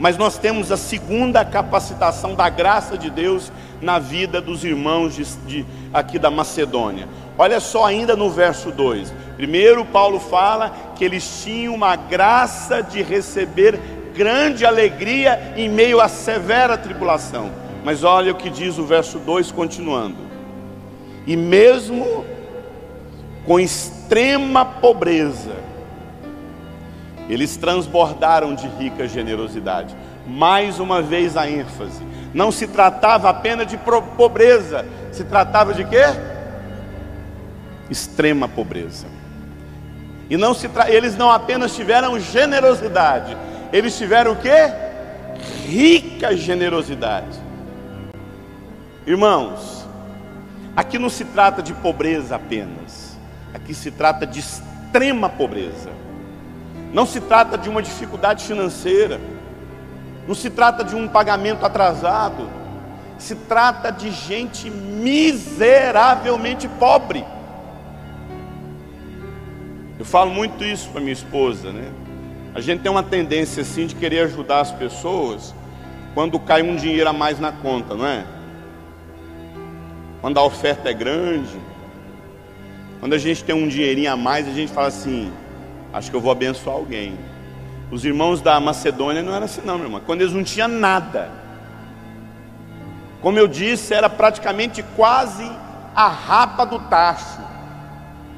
[0.00, 5.24] Mas nós temos a segunda capacitação da graça de Deus na vida dos irmãos de,
[5.46, 7.06] de, aqui da Macedônia.
[7.36, 9.12] Olha só, ainda no verso 2.
[9.36, 13.78] Primeiro, Paulo fala que eles tinham uma graça de receber
[14.14, 17.50] grande alegria em meio à severa tribulação.
[17.84, 20.16] Mas olha o que diz o verso 2, continuando.
[21.26, 22.24] E mesmo
[23.44, 25.56] com extrema pobreza,
[27.32, 29.94] eles transbordaram de rica generosidade.
[30.26, 32.02] Mais uma vez a ênfase.
[32.32, 33.78] Não se tratava apenas de
[34.16, 36.04] pobreza, se tratava de quê?
[37.90, 39.06] extrema pobreza.
[40.30, 40.88] E não se tra...
[40.90, 43.36] eles não apenas tiveram generosidade,
[43.72, 44.72] eles tiveram o quê?
[45.66, 47.38] Rica generosidade.
[49.06, 49.84] Irmãos,
[50.76, 53.18] aqui não se trata de pobreza apenas,
[53.52, 55.90] aqui se trata de extrema pobreza.
[56.92, 59.20] Não se trata de uma dificuldade financeira,
[60.26, 62.48] não se trata de um pagamento atrasado,
[63.18, 67.24] se trata de gente miseravelmente pobre.
[69.98, 71.92] Eu falo muito isso para minha esposa, né?
[72.54, 75.54] A gente tem uma tendência assim de querer ajudar as pessoas
[76.14, 78.24] quando cai um dinheiro a mais na conta, não é?
[80.20, 81.56] Quando a oferta é grande,
[82.98, 85.32] quando a gente tem um dinheirinho a mais, a gente fala assim:
[85.92, 87.18] acho que eu vou abençoar alguém.
[87.90, 90.00] Os irmãos da Macedônia não eram assim, não, meu irmão.
[90.04, 91.30] Quando eles não tinham nada,
[93.20, 95.50] como eu disse, era praticamente quase
[95.94, 97.40] a rapa do tacho.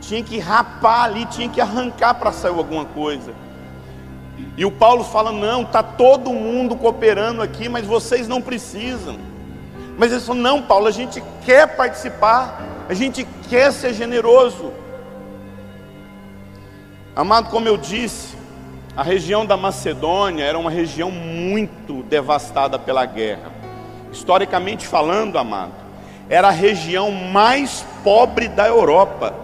[0.00, 3.32] Tinha que rapar ali, tinha que arrancar para sair alguma coisa.
[4.56, 9.16] E o Paulo fala: não, está todo mundo cooperando aqui, mas vocês não precisam.
[9.96, 14.72] Mas eles falam: não, Paulo, a gente quer participar, a gente quer ser generoso.
[17.14, 18.34] Amado, como eu disse,
[18.96, 23.52] a região da Macedônia era uma região muito devastada pela guerra.
[24.10, 25.72] Historicamente falando, amado,
[26.26, 29.34] era a região mais pobre da Europa,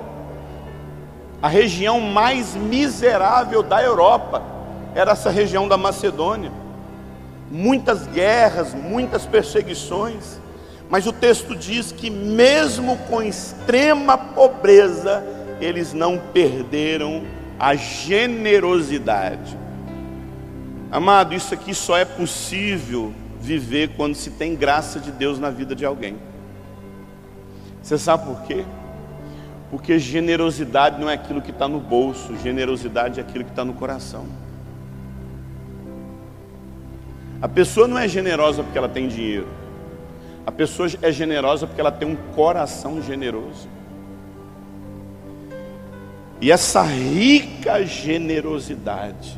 [1.43, 4.43] a região mais miserável da Europa,
[4.95, 6.51] era essa região da Macedônia.
[7.51, 10.41] Muitas guerras, muitas perseguições,
[10.89, 15.23] mas o texto diz que, mesmo com extrema pobreza,
[15.61, 19.57] eles não perderam a generosidade.
[20.91, 25.75] Amado, isso aqui só é possível viver quando se tem graça de Deus na vida
[25.75, 26.17] de alguém.
[27.83, 28.65] Você sabe por quê?
[29.71, 33.75] Porque generosidade não é aquilo que está no bolso, generosidade é aquilo que está no
[33.75, 34.27] coração.
[37.41, 39.47] A pessoa não é generosa porque ela tem dinheiro,
[40.47, 43.69] a pessoa é generosa porque ela tem um coração generoso.
[46.41, 49.37] E essa rica generosidade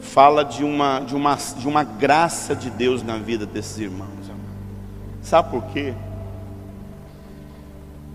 [0.00, 4.08] fala de uma, de uma, de uma graça de Deus na vida desses irmãos.
[5.22, 5.92] Sabe por quê?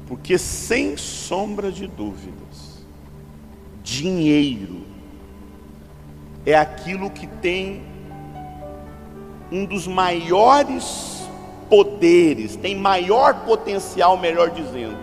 [0.07, 2.83] Porque sem sombra de dúvidas,
[3.83, 4.81] dinheiro
[6.43, 7.83] é aquilo que tem
[9.51, 11.27] um dos maiores
[11.69, 14.97] poderes, tem maior potencial, melhor dizendo,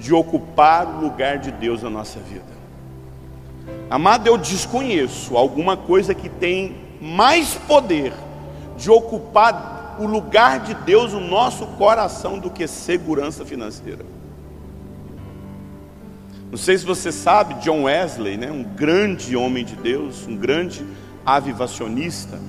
[0.00, 2.42] de ocupar o lugar de Deus na nossa vida.
[3.88, 8.12] Amado, eu desconheço alguma coisa que tem mais poder
[8.76, 14.04] de ocupar o lugar de Deus no nosso coração do que segurança financeira.
[16.50, 20.84] Não sei se você sabe, John Wesley, né, um grande homem de Deus, um grande
[21.24, 22.40] avivacionista.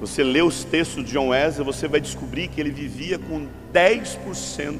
[0.00, 4.78] Você lê os textos de John Wesley, você vai descobrir que ele vivia com 10%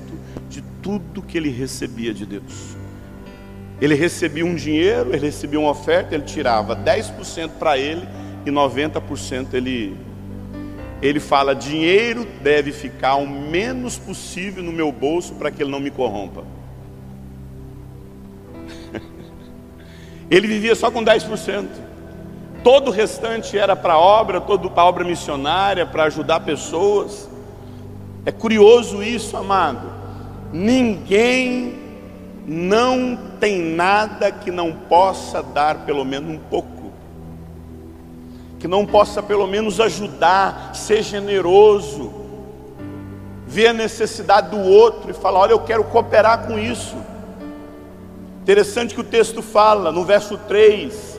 [0.49, 2.77] de tudo que ele recebia de Deus.
[3.81, 8.07] Ele recebia um dinheiro, ele recebia uma oferta, ele tirava 10% para ele
[8.45, 9.97] e 90% ele
[11.03, 15.81] ele fala: dinheiro deve ficar o menos possível no meu bolso para que ele não
[15.81, 16.45] me corrompa.
[20.31, 21.84] ele vivia só com 10%.
[22.65, 27.29] Todo o restante era para obra, todo para obra missionária, para ajudar pessoas.
[28.25, 29.93] É curioso isso, amado.
[30.51, 31.79] Ninguém
[32.47, 36.91] não tem nada que não possa dar pelo menos um pouco,
[38.59, 42.15] que não possa pelo menos ajudar, ser generoso,
[43.47, 46.97] ver a necessidade do outro e falar: olha, eu quero cooperar com isso.
[48.41, 51.14] Interessante que o texto fala no verso 3: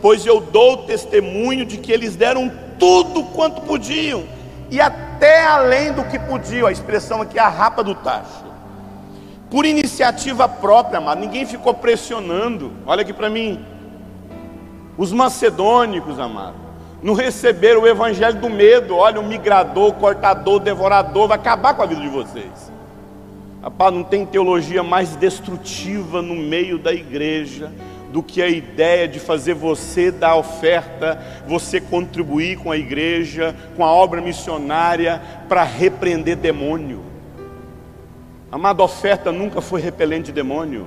[0.00, 4.24] Pois eu dou testemunho de que eles deram tudo quanto podiam,
[4.70, 8.50] e até além do que podiam, a expressão aqui é a rapa do tacho
[9.50, 12.72] por iniciativa própria, amado, ninguém ficou pressionando.
[12.86, 13.64] Olha aqui para mim.
[14.96, 16.54] Os macedônicos, amado,
[17.02, 18.94] não receberam o evangelho do medo.
[18.94, 22.70] Olha, o migrador, o cortador, o devorador, vai acabar com a vida de vocês.
[23.60, 27.72] Rapaz, não tem teologia mais destrutiva no meio da igreja
[28.12, 33.84] do que a ideia de fazer você dar oferta, você contribuir com a igreja, com
[33.84, 37.02] a obra missionária para repreender demônio.
[38.50, 40.86] Amada oferta nunca foi repelente de demônio.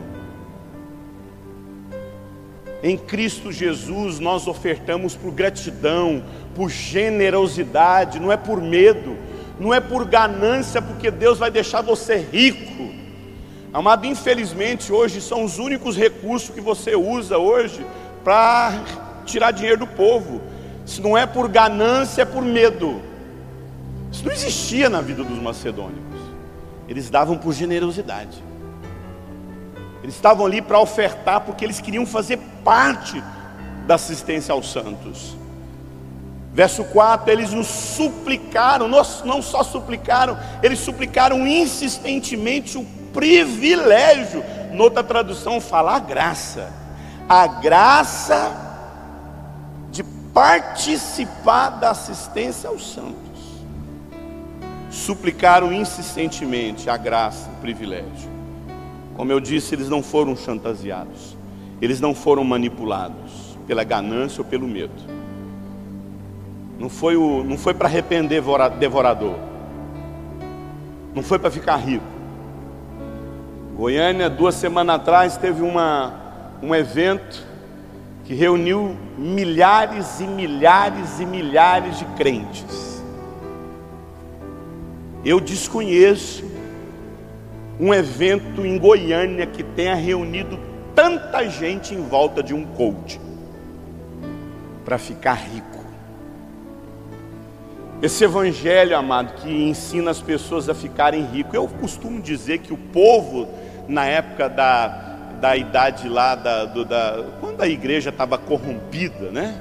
[2.84, 6.22] Em Cristo Jesus nós ofertamos por gratidão,
[6.54, 9.16] por generosidade, não é por medo,
[9.58, 12.93] não é por ganância, porque Deus vai deixar você rico.
[13.74, 17.84] Amado, infelizmente hoje são os únicos recursos que você usa hoje
[18.24, 18.72] para
[19.26, 20.42] tirar dinheiro do povo.
[20.86, 23.02] Se não é por ganância, é por medo.
[24.12, 26.20] Isso não existia na vida dos macedônicos.
[26.88, 28.44] Eles davam por generosidade.
[30.04, 33.24] Eles estavam ali para ofertar porque eles queriam fazer parte
[33.88, 35.36] da assistência aos santos.
[36.54, 44.44] Verso 4, eles nos suplicaram, não só suplicaram, eles suplicaram insistentemente o privilégio.
[44.72, 46.74] Noutra tradução fala a graça.
[47.30, 48.52] A graça
[49.92, 53.14] de participar da assistência aos santos.
[54.90, 58.32] Suplicaram insistentemente a graça, o privilégio.
[59.16, 61.38] Como eu disse, eles não foram chantageados.
[61.82, 65.14] Eles não foram manipulados pela ganância ou pelo medo
[66.84, 68.44] não foi, o, não foi para arrepender
[68.78, 69.36] devorador.
[71.16, 72.04] Não foi para ficar rico.
[73.76, 76.14] Goiânia, duas semanas atrás, teve uma,
[76.62, 77.44] um evento
[78.24, 83.04] que reuniu milhares e milhares e milhares de crentes.
[85.26, 86.44] Eu desconheço
[87.80, 90.60] um evento em Goiânia que tenha reunido
[90.94, 93.20] tanta gente em volta de um coach
[94.86, 95.84] para ficar rico.
[98.02, 101.54] Esse evangelho, amado, que ensina as pessoas a ficarem ricos.
[101.54, 103.48] Eu costumo dizer que o povo,
[103.88, 104.88] na época da,
[105.40, 109.56] da idade lá, da, do, da, quando a igreja estava corrompida, né?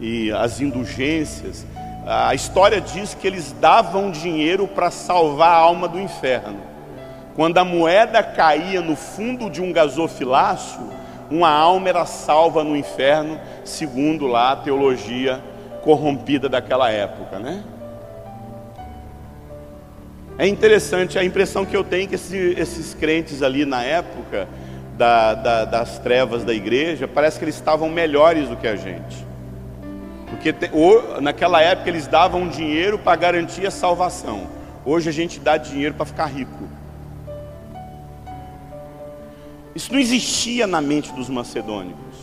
[0.00, 1.66] E as indulgências,
[2.06, 6.60] a história diz que eles davam dinheiro para salvar a alma do inferno.
[7.34, 10.80] Quando a moeda caía no fundo de um gasofilácio,
[11.30, 15.40] uma alma era salva no inferno, segundo lá a teologia
[15.82, 17.62] corrompida daquela época, né?
[20.40, 24.48] É interessante a impressão que eu tenho que esses, esses crentes ali na época
[24.96, 29.18] da, da, das trevas da igreja, parece que eles estavam melhores do que a gente.
[30.30, 34.46] Porque te, ou, naquela época eles davam dinheiro para garantir a salvação.
[34.82, 36.66] Hoje a gente dá dinheiro para ficar rico.
[39.74, 42.16] Isso não existia na mente dos macedônicos.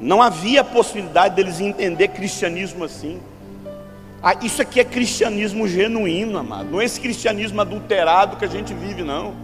[0.00, 3.20] Não havia possibilidade deles entender cristianismo assim.
[4.22, 6.70] Ah, isso aqui é cristianismo genuíno, amado.
[6.70, 9.34] Não é esse cristianismo adulterado que a gente vive, não.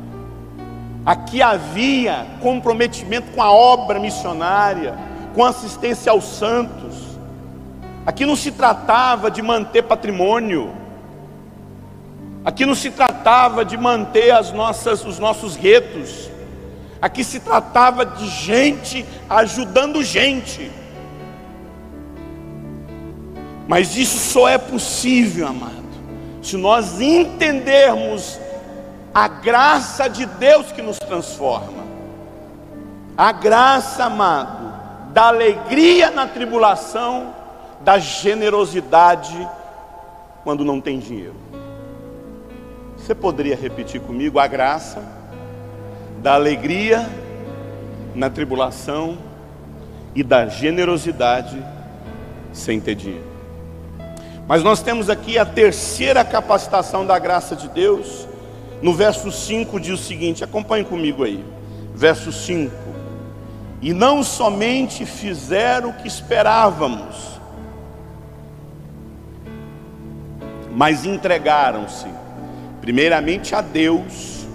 [1.04, 4.96] Aqui havia comprometimento com a obra missionária,
[5.34, 7.18] com assistência aos santos.
[8.06, 10.72] Aqui não se tratava de manter patrimônio.
[12.44, 16.30] Aqui não se tratava de manter as nossas, os nossos guetos.
[17.00, 20.70] Aqui se tratava de gente ajudando gente.
[23.66, 25.82] Mas isso só é possível, amado,
[26.42, 28.38] se nós entendermos
[29.14, 31.82] a graça de Deus que nos transforma.
[33.16, 34.72] A graça, amado,
[35.12, 37.34] da alegria na tribulação,
[37.80, 39.48] da generosidade
[40.42, 41.36] quando não tem dinheiro.
[42.96, 45.22] Você poderia repetir comigo a graça?
[46.22, 47.10] da alegria
[48.14, 49.18] na tribulação
[50.14, 51.60] e da generosidade
[52.52, 53.31] sem ter dinheiro.
[54.52, 58.28] Mas nós temos aqui a terceira capacitação da graça de Deus.
[58.82, 61.42] No verso 5 diz o seguinte: acompanhe comigo aí.
[61.94, 62.70] Verso 5:
[63.80, 67.40] E não somente fizeram o que esperávamos,
[70.70, 72.08] mas entregaram-se,
[72.82, 74.46] primeiramente a Deus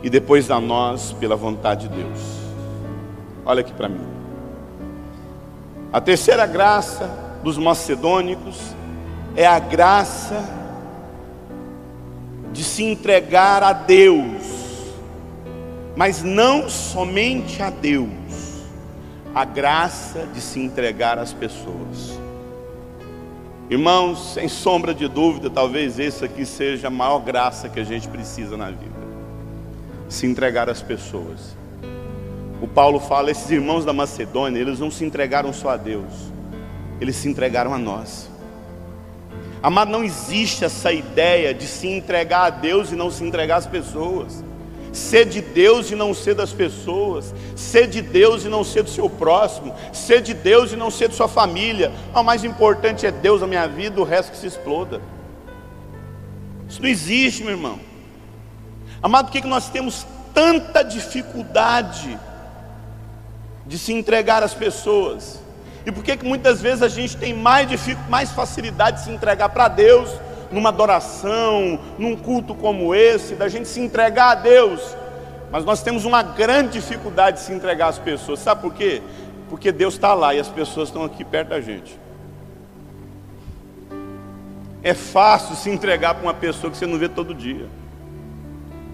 [0.00, 2.20] e depois a nós pela vontade de Deus.
[3.44, 4.06] Olha aqui para mim.
[5.92, 8.74] A terceira graça dos macedônicos
[9.36, 10.42] é a graça
[12.52, 14.92] de se entregar a Deus,
[15.96, 18.08] mas não somente a Deus,
[19.34, 22.18] a graça de se entregar às pessoas.
[23.70, 28.06] Irmãos, sem sombra de dúvida, talvez essa aqui seja a maior graça que a gente
[28.08, 29.02] precisa na vida
[30.12, 31.56] se entregar às pessoas.
[32.60, 36.31] O Paulo fala: esses irmãos da Macedônia, eles não se entregaram só a Deus,
[37.02, 38.30] eles se entregaram a nós.
[39.60, 43.66] Amado, não existe essa ideia de se entregar a Deus e não se entregar às
[43.66, 44.44] pessoas.
[44.92, 48.90] Ser de Deus e não ser das pessoas, ser de Deus e não ser do
[48.90, 51.90] seu próximo, ser de Deus e não ser de sua família.
[52.14, 55.00] O mais importante é Deus na minha vida, o resto que se exploda.
[56.68, 57.80] Isso não existe, meu irmão.
[59.02, 62.16] Amado, por que nós temos tanta dificuldade
[63.66, 65.41] de se entregar às pessoas?
[65.84, 67.68] E por que muitas vezes a gente tem mais,
[68.08, 70.10] mais facilidade de se entregar para Deus
[70.50, 74.96] numa adoração, num culto como esse, da gente se entregar a Deus.
[75.50, 78.38] Mas nós temos uma grande dificuldade de se entregar às pessoas.
[78.38, 79.02] Sabe por quê?
[79.48, 81.98] Porque Deus está lá e as pessoas estão aqui perto da gente.
[84.82, 87.66] É fácil se entregar para uma pessoa que você não vê todo dia.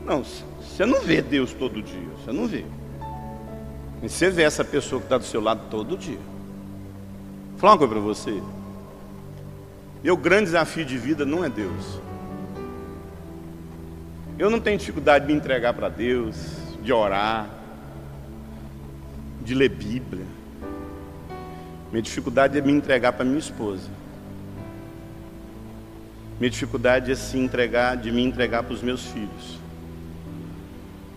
[0.04, 2.64] Não, você não vê Deus todo dia, você não vê.
[4.00, 6.18] Mas você vê essa pessoa que está do seu lado todo dia.
[7.58, 8.40] Falar uma coisa para você.
[10.02, 12.00] Meu grande desafio de vida não é Deus.
[14.38, 16.36] Eu não tenho dificuldade de me entregar para Deus,
[16.80, 17.50] de orar,
[19.42, 20.24] de ler Bíblia.
[21.90, 23.90] Minha dificuldade é me entregar para minha esposa.
[26.38, 29.58] Minha dificuldade é se entregar, de me entregar para os meus filhos.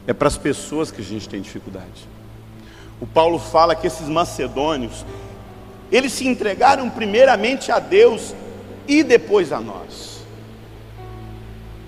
[0.07, 2.07] É para as pessoas que a gente tem dificuldade.
[2.99, 5.05] O Paulo fala que esses macedônios,
[5.91, 8.33] eles se entregaram primeiramente a Deus
[8.87, 10.21] e depois a nós.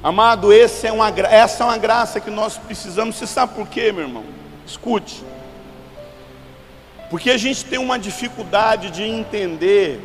[0.03, 3.15] Amado, é uma, essa é uma graça que nós precisamos.
[3.15, 4.25] Você sabe por quê, meu irmão?
[4.67, 5.23] Escute.
[7.09, 10.01] Porque a gente tem uma dificuldade de entender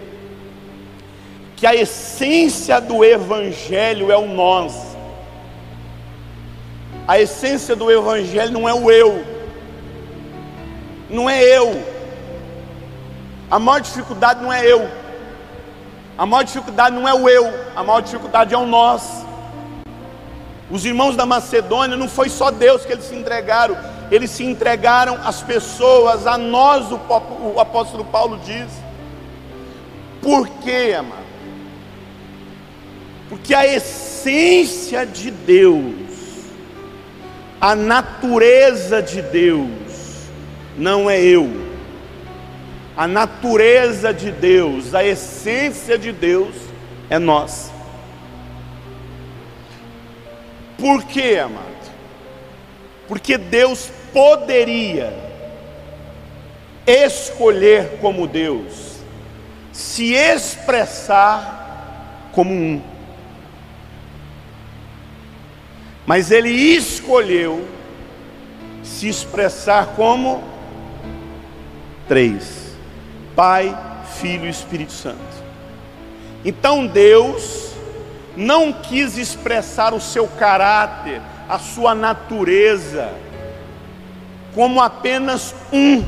[1.56, 4.96] que a essência do Evangelho é o nós.
[7.08, 9.24] A essência do Evangelho não é o eu,
[11.10, 11.97] não é eu.
[13.50, 14.88] A maior dificuldade não é eu.
[16.18, 17.46] A maior dificuldade não é o eu,
[17.76, 19.24] a maior dificuldade é o nós.
[20.68, 23.78] Os irmãos da Macedônia não foi só Deus que eles se entregaram,
[24.10, 28.66] eles se entregaram às pessoas, a nós, o apóstolo Paulo diz.
[30.20, 31.28] Por quê, amado?
[33.28, 35.94] Porque a essência de Deus,
[37.60, 39.68] a natureza de Deus,
[40.76, 41.67] não é eu
[42.98, 46.56] a natureza de Deus, a essência de Deus
[47.08, 47.70] é nós.
[50.76, 51.64] Por quê, amado?
[53.06, 55.14] Porque Deus poderia
[56.84, 58.96] escolher como Deus,
[59.72, 62.82] se expressar como um.
[66.04, 67.64] Mas ele escolheu
[68.82, 70.42] se expressar como
[72.08, 72.67] três.
[73.38, 73.72] Pai,
[74.16, 75.16] Filho e Espírito Santo.
[76.44, 77.70] Então Deus
[78.36, 83.12] não quis expressar o seu caráter, a sua natureza,
[84.56, 86.04] como apenas um,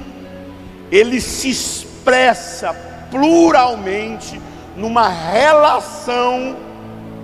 [0.91, 2.75] ele se expressa
[3.13, 4.41] pluralmente
[4.77, 6.57] numa relação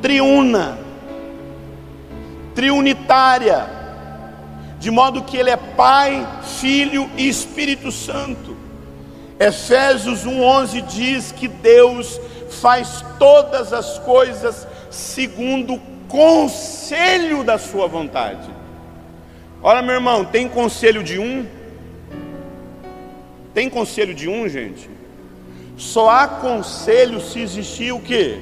[0.01, 0.79] triuna,
[2.55, 3.69] triunitária,
[4.79, 6.25] de modo que ele é Pai,
[6.61, 8.46] Filho e Espírito Santo.
[9.39, 18.49] Efésios 1:11 diz que Deus faz todas as coisas segundo o conselho da sua vontade.
[19.63, 21.47] Olha, meu irmão, tem conselho de um?
[23.53, 24.89] Tem conselho de um, gente?
[25.77, 28.39] Só há conselho se existir o quê?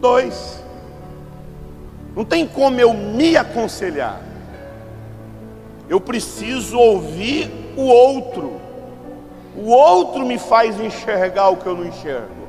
[0.00, 0.62] Dois.
[2.14, 4.20] Não tem como eu me aconselhar.
[5.88, 8.57] Eu preciso ouvir o outro.
[9.58, 12.48] O outro me faz enxergar o que eu não enxergo.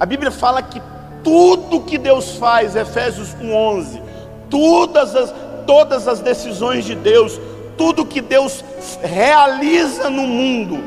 [0.00, 0.82] A Bíblia fala que
[1.22, 4.02] tudo que Deus faz, Efésios 1:11,
[4.50, 5.32] todas as
[5.66, 7.40] todas as decisões de Deus,
[7.76, 8.64] tudo que Deus
[9.00, 10.82] realiza no mundo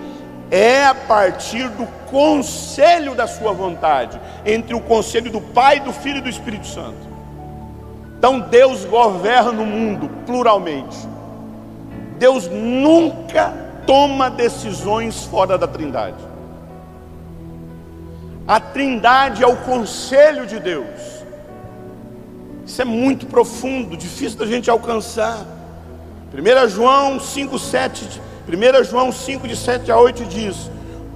[0.51, 6.17] é a partir do conselho da sua vontade, entre o conselho do Pai, do Filho
[6.17, 7.15] e do Espírito Santo.
[8.17, 11.14] Então Deus governa o mundo pluralmente.
[12.17, 13.53] Deus nunca
[13.85, 16.17] toma decisões fora da Trindade.
[18.47, 21.23] A Trindade é o conselho de Deus.
[22.65, 25.45] Isso é muito profundo, difícil da gente alcançar.
[26.33, 30.69] 1 João 5, 7, 1 João 5, de 7 a 8 diz: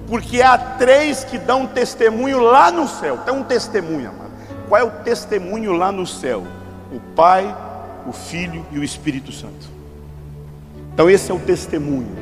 [0.08, 3.18] Porque há três que dão testemunho lá no céu.
[3.18, 4.30] Tem um testemunho, amado.
[4.68, 6.44] Qual é o testemunho lá no céu?
[6.92, 7.56] O Pai,
[8.06, 9.79] o Filho e o Espírito Santo.
[11.00, 12.14] Então esse é o testemunho.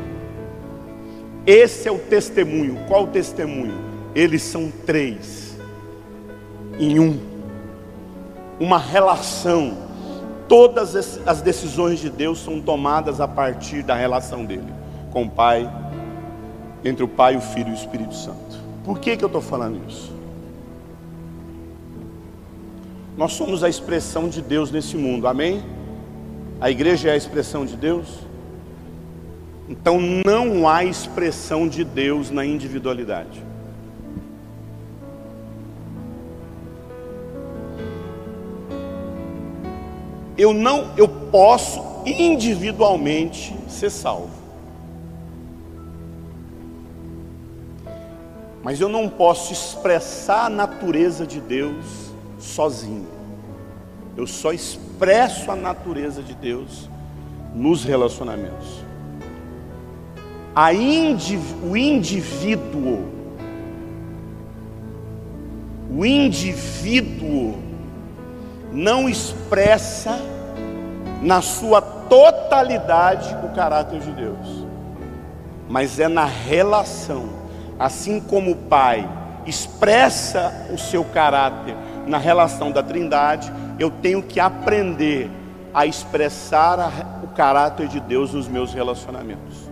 [1.44, 2.78] Esse é o testemunho.
[2.86, 3.76] Qual o testemunho?
[4.14, 5.58] Eles são três
[6.78, 7.18] em um.
[8.60, 9.76] Uma relação.
[10.46, 10.94] Todas
[11.26, 14.72] as decisões de Deus são tomadas a partir da relação dele
[15.10, 15.68] com o Pai,
[16.84, 18.60] entre o Pai, o Filho e o Espírito Santo.
[18.84, 20.12] Por que, que eu estou falando isso?
[23.16, 25.64] Nós somos a expressão de Deus nesse mundo, amém?
[26.60, 28.27] A igreja é a expressão de Deus?
[29.68, 33.44] Então não há expressão de Deus na individualidade.
[40.38, 44.30] Eu não, eu posso individualmente ser salvo.
[48.62, 53.08] Mas eu não posso expressar a natureza de Deus sozinho.
[54.16, 56.88] Eu só expresso a natureza de Deus
[57.54, 58.87] nos relacionamentos.
[60.54, 63.06] A indiv o indivíduo,
[65.90, 67.56] o indivíduo
[68.72, 70.18] não expressa
[71.22, 74.66] na sua totalidade o caráter de Deus,
[75.68, 77.28] mas é na relação,
[77.78, 79.08] assim como o Pai
[79.46, 81.74] expressa o seu caráter
[82.06, 85.30] na relação da Trindade, eu tenho que aprender
[85.72, 86.90] a expressar a,
[87.22, 89.67] o caráter de Deus nos meus relacionamentos.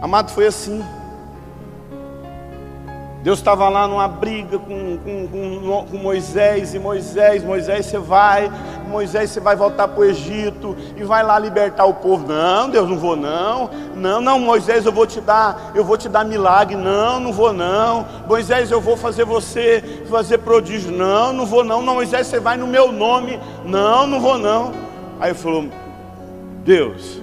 [0.00, 0.82] Amado, foi assim.
[3.22, 8.50] Deus estava lá numa briga com, com, com, com, Moisés, e Moisés, Moisés, você vai,
[8.88, 12.26] Moisés, você vai voltar para o Egito e vai lá libertar o povo.
[12.26, 13.68] Não, Deus, não vou não.
[13.94, 16.76] Não, não, Moisés, eu vou te dar, eu vou te dar milagre.
[16.76, 18.06] Não, não vou não.
[18.26, 20.90] Moisés, eu vou fazer você fazer prodígio.
[20.90, 21.82] Não, não vou não.
[21.82, 23.38] Não, Moisés, você vai no meu nome.
[23.66, 24.72] Não, não vou não.
[25.20, 25.66] Aí falou,
[26.64, 27.20] Deus,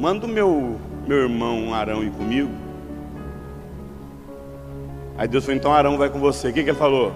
[0.00, 2.50] manda o meu, meu irmão Arão ir comigo
[5.20, 6.48] Aí Deus falou, então Arão vai com você.
[6.48, 7.12] O que, que ele falou?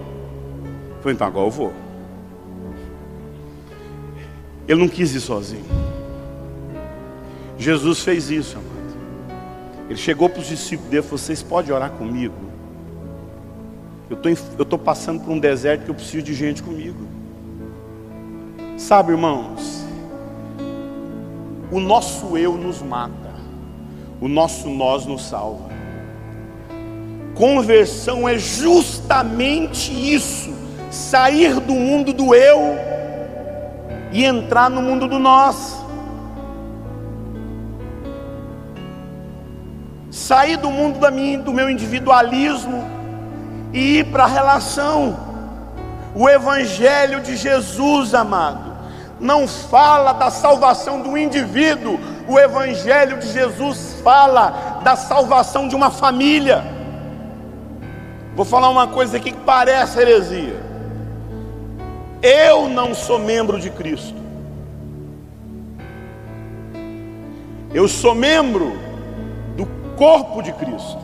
[0.99, 1.73] Falou, então agora eu vou.
[4.69, 5.65] Ele não quis ir sozinho.
[7.57, 8.75] Jesus fez isso, amado.
[9.89, 12.35] Ele chegou para os discípulos dele e falou: Vocês podem orar comigo?
[14.11, 14.19] Eu
[14.63, 17.07] estou passando por um deserto que eu preciso de gente comigo.
[18.77, 19.84] Sabe, irmãos,
[21.75, 23.35] o nosso eu nos mata,
[24.21, 25.71] o nosso nós nos salva.
[27.35, 30.55] Conversão é justamente isso:
[30.89, 32.79] sair do mundo do eu
[34.13, 35.83] e entrar no mundo do nós.
[40.13, 42.85] Sair do mundo da minha, do meu individualismo
[43.73, 45.19] e ir para a relação.
[46.15, 48.74] O Evangelho de Jesus, amado,
[49.25, 51.99] não fala da salvação do indivíduo,
[52.29, 56.63] o Evangelho de Jesus fala da salvação de uma família.
[58.37, 60.61] Vou falar uma coisa aqui que parece heresia.
[62.21, 64.23] Eu não sou membro de Cristo.
[67.73, 68.79] Eu sou membro
[69.57, 69.67] do
[69.97, 70.99] corpo de Cristo.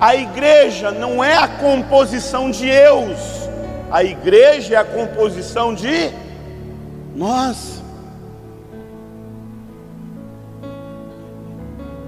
[0.00, 3.49] A igreja não é a composição de eus,
[3.90, 6.10] a igreja é a composição de
[7.14, 7.82] nós.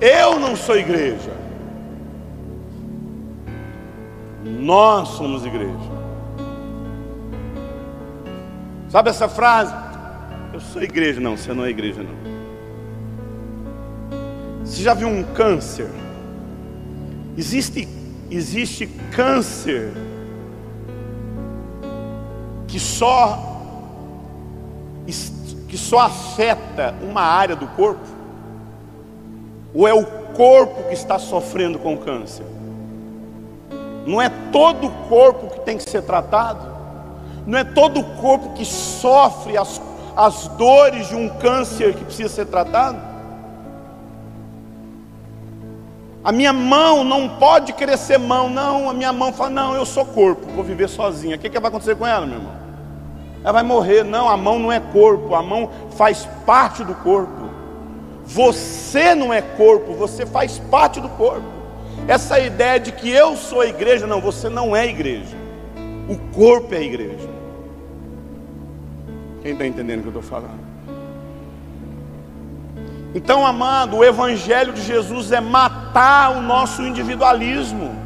[0.00, 1.32] Eu não sou igreja.
[4.44, 5.92] Nós somos igreja.
[8.88, 9.74] Sabe essa frase?
[10.52, 11.20] Eu sou igreja.
[11.20, 12.22] Não, você não é igreja, não.
[14.64, 15.88] Você já viu um câncer?
[17.36, 17.88] Existe,
[18.30, 19.92] existe câncer
[22.72, 23.38] que só
[25.68, 28.06] que só afeta uma área do corpo?
[29.74, 30.04] Ou é o
[30.34, 32.46] corpo que está sofrendo com câncer?
[34.06, 36.72] Não é todo o corpo que tem que ser tratado.
[37.46, 39.80] Não é todo o corpo que sofre as,
[40.16, 42.98] as dores de um câncer que precisa ser tratado.
[46.24, 48.88] A minha mão não pode crescer mão, não.
[48.88, 51.36] A minha mão fala: Não, eu sou corpo, vou viver sozinha.
[51.36, 52.61] O que, que vai acontecer com ela, meu irmão?
[53.42, 54.04] Ela vai morrer.
[54.04, 57.50] Não, a mão não é corpo, a mão faz parte do corpo.
[58.24, 61.46] Você não é corpo, você faz parte do corpo.
[62.06, 65.36] Essa ideia de que eu sou a igreja, não, você não é igreja.
[66.08, 67.28] O corpo é a igreja.
[69.42, 70.60] Quem está entendendo o que eu estou falando?
[73.14, 78.01] Então, amado, o Evangelho de Jesus é matar o nosso individualismo.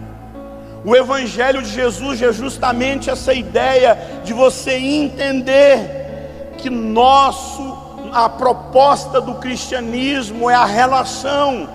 [0.86, 7.76] O Evangelho de Jesus é justamente essa ideia de você entender que nosso,
[8.12, 11.68] a proposta do cristianismo é a relação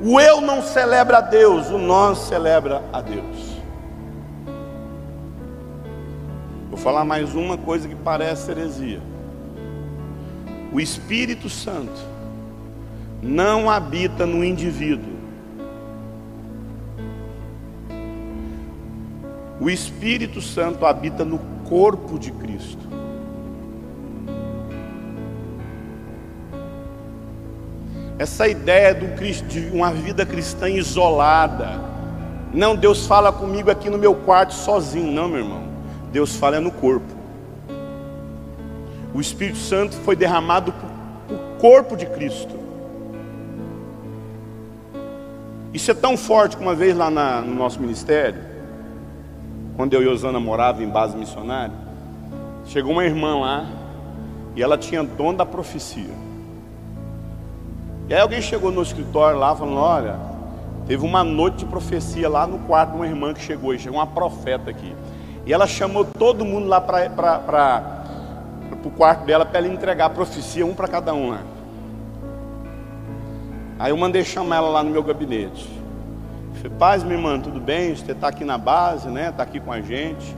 [0.00, 3.56] O eu não celebra a Deus, o nós celebra a Deus.
[6.68, 9.00] Vou falar mais uma coisa que parece heresia.
[10.70, 11.98] O Espírito Santo
[13.22, 15.15] não habita no indivíduo.
[19.60, 21.38] O Espírito Santo habita no
[21.68, 22.86] corpo de Cristo.
[28.18, 31.84] Essa ideia de uma vida cristã isolada,
[32.52, 35.12] Não, Deus fala comigo aqui no meu quarto sozinho.
[35.12, 35.62] Não, meu irmão.
[36.10, 37.14] Deus fala é no corpo.
[39.12, 42.54] O Espírito Santo foi derramado para o corpo de Cristo.
[45.74, 48.40] Isso é tão forte que uma vez lá na, no nosso ministério,
[49.76, 51.74] quando eu e Osana morava em base missionária,
[52.64, 53.66] chegou uma irmã lá
[54.56, 56.14] e ela tinha dom da profecia.
[58.08, 60.16] E aí alguém chegou no escritório lá falando, olha,
[60.86, 63.98] teve uma noite de profecia lá no quarto de uma irmã que chegou, e chegou
[63.98, 64.94] uma profeta aqui.
[65.44, 68.02] E ela chamou todo mundo lá para
[68.82, 71.42] o quarto dela para ela entregar a profecia, um para cada um lá.
[73.78, 75.75] Aí eu mandei chamar ela lá no meu gabinete.
[76.56, 77.94] Falei, paz, minha irmã, tudo bem?
[77.94, 79.28] Você está aqui na base, né?
[79.28, 80.34] Está aqui com a gente.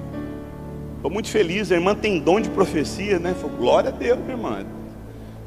[0.97, 3.35] Estou muito feliz, a irmã tem dom de profecia, né?
[3.35, 4.67] Falei, glória a Deus, minha irmã.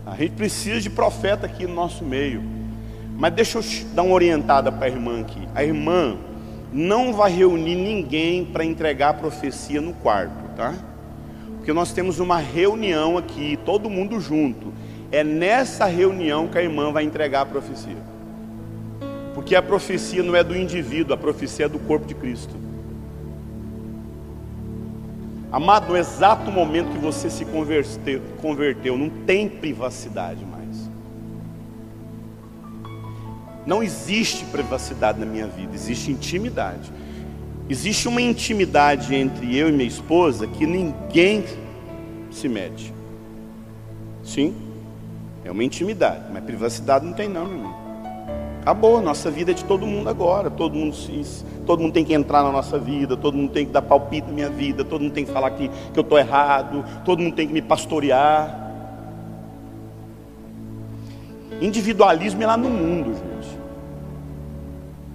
[0.06, 2.42] A gente precisa de profeta aqui no nosso meio.
[3.18, 3.64] Mas deixa eu
[3.94, 5.48] dar uma orientada para a irmã aqui.
[5.54, 6.18] A irmã
[6.72, 10.74] não vai reunir ninguém para entregar a profecia no quarto, tá?
[11.58, 14.74] Porque nós temos uma reunião aqui, todo mundo junto.
[15.12, 18.11] É nessa reunião que a irmã vai entregar a profecia.
[19.34, 22.54] Porque a profecia não é do indivíduo, a profecia é do corpo de Cristo.
[25.52, 30.90] Amado, no exato momento que você se converteu, converteu, não tem privacidade mais.
[33.66, 36.92] Não existe privacidade na minha vida, existe intimidade.
[37.70, 41.44] Existe uma intimidade entre eu e minha esposa que ninguém
[42.32, 42.94] se mete.
[44.24, 44.56] Sim.
[45.44, 47.81] É uma intimidade, mas privacidade não tem não, meu irmão.
[48.62, 50.52] Acabou, nossa vida é de todo mundo agora.
[50.52, 50.96] Todo mundo,
[51.66, 54.34] todo mundo tem que entrar na nossa vida, todo mundo tem que dar palpite na
[54.34, 57.48] minha vida, todo mundo tem que falar que, que eu estou errado, todo mundo tem
[57.48, 58.60] que me pastorear.
[61.60, 63.60] Individualismo é lá no mundo, gente.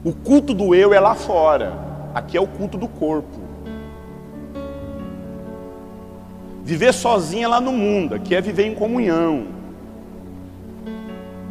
[0.05, 1.73] O culto do eu é lá fora.
[2.15, 3.47] Aqui é o culto do corpo.
[6.65, 9.56] Viver sozinho é lá no mundo, aqui é viver em comunhão.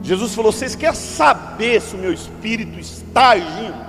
[0.06, 3.86] Jesus falou: Vocês querem saber se o meu espírito está agindo?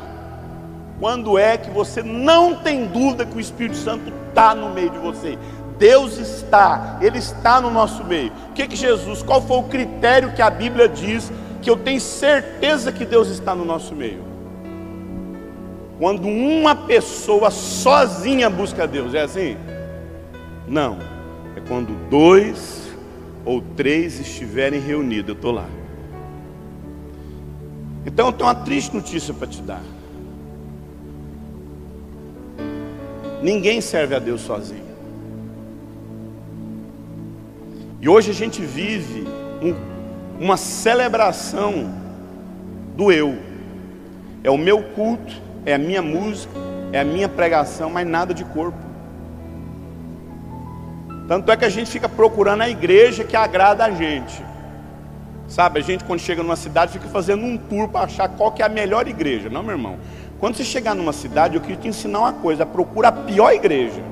[0.99, 4.99] Quando é que você não tem dúvida que o Espírito Santo está no meio de
[4.99, 5.39] você?
[5.79, 8.33] Deus está, Ele está no nosso meio.
[8.49, 12.01] O que que Jesus, qual foi o critério que a Bíblia diz que eu tenho
[12.01, 14.25] certeza que Deus está no nosso meio?
[15.99, 19.59] Quando uma pessoa sozinha busca Deus, é assim?
[20.67, 20.99] Não,
[21.55, 22.89] é quando dois
[23.45, 25.67] ou três estiverem reunidos, eu estou lá.
[28.07, 29.83] Então eu tenho uma triste notícia para te dar.
[33.43, 34.87] Ninguém serve a Deus sozinho.
[38.01, 39.25] E hoje a gente vive
[39.61, 39.75] um,
[40.43, 41.93] uma celebração
[42.97, 43.37] do eu.
[44.45, 45.35] É o meu culto,
[45.65, 46.55] é a minha música,
[46.93, 48.79] é a minha pregação, mas nada de corpo.
[51.27, 54.45] Tanto é que a gente fica procurando a igreja que agrada a gente.
[55.49, 58.63] Sabe, a gente quando chega numa cidade fica fazendo um tour para achar qual que
[58.63, 59.49] é a melhor igreja.
[59.49, 59.97] Não, meu irmão.
[60.39, 64.03] Quando você chegar numa cidade, eu queria te ensinar uma coisa: procura a pior igreja.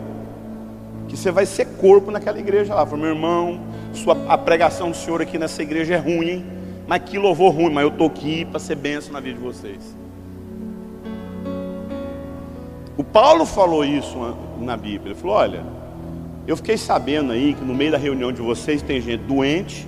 [1.09, 2.87] Que você vai ser corpo naquela igreja lá.
[2.87, 3.61] Fala, meu irmão,
[3.93, 6.47] sua, a pregação do senhor aqui nessa igreja é ruim, hein?
[6.87, 9.97] Mas que louvor ruim, mas eu estou aqui para ser benção na vida de vocês.
[12.97, 14.17] O Paulo falou isso
[14.61, 15.13] na Bíblia.
[15.13, 15.65] Ele falou: olha,
[16.47, 19.87] eu fiquei sabendo aí que no meio da reunião de vocês tem gente doente,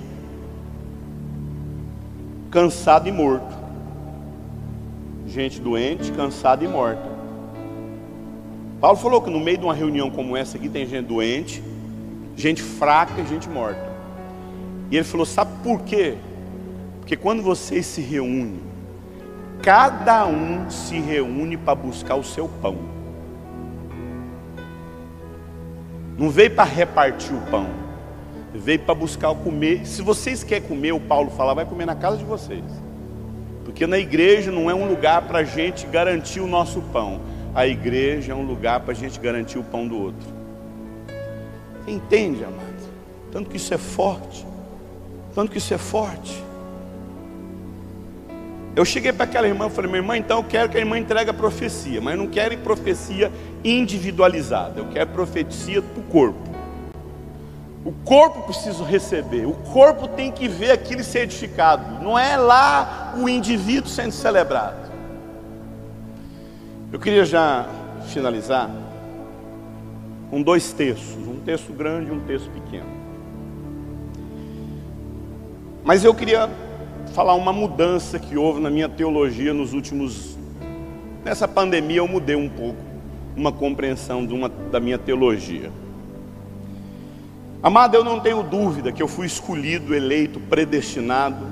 [2.50, 3.56] cansado e morto.
[5.26, 7.16] Gente doente, cansada e morta.
[8.80, 11.62] Paulo falou que no meio de uma reunião como essa aqui tem gente doente,
[12.36, 13.80] gente fraca e gente morta.
[14.90, 16.14] E ele falou: sabe por quê?
[17.00, 18.60] Porque quando vocês se reúnem,
[19.62, 22.76] cada um se reúne para buscar o seu pão.
[26.18, 27.85] Não veio para repartir o pão
[28.56, 29.86] veio para buscar comer.
[29.86, 32.64] Se vocês querem comer, o Paulo fala, vai comer na casa de vocês.
[33.64, 37.20] Porque na igreja não é um lugar para a gente garantir o nosso pão.
[37.54, 40.26] A igreja é um lugar para a gente garantir o pão do outro.
[41.84, 42.90] Você entende, amado?
[43.32, 44.46] Tanto que isso é forte.
[45.34, 46.42] Tanto que isso é forte.
[48.74, 50.98] Eu cheguei para aquela irmã e falei, minha irmã, então eu quero que a irmã
[50.98, 53.32] entregue a profecia, mas eu não quero profecia
[53.64, 56.55] individualizada, eu quero profecia para o corpo.
[57.86, 63.14] O corpo precisa receber, o corpo tem que ver aquilo ser edificado, não é lá
[63.16, 64.90] o indivíduo sendo celebrado.
[66.92, 67.64] Eu queria já
[68.08, 68.68] finalizar
[70.28, 72.90] com dois textos, um texto grande e um texto pequeno.
[75.84, 76.50] Mas eu queria
[77.14, 80.36] falar uma mudança que houve na minha teologia nos últimos
[81.24, 82.80] nessa pandemia eu mudei um pouco
[83.36, 85.70] uma compreensão uma, da minha teologia.
[87.66, 91.44] Amado, eu não tenho dúvida que eu fui escolhido, eleito, predestinado.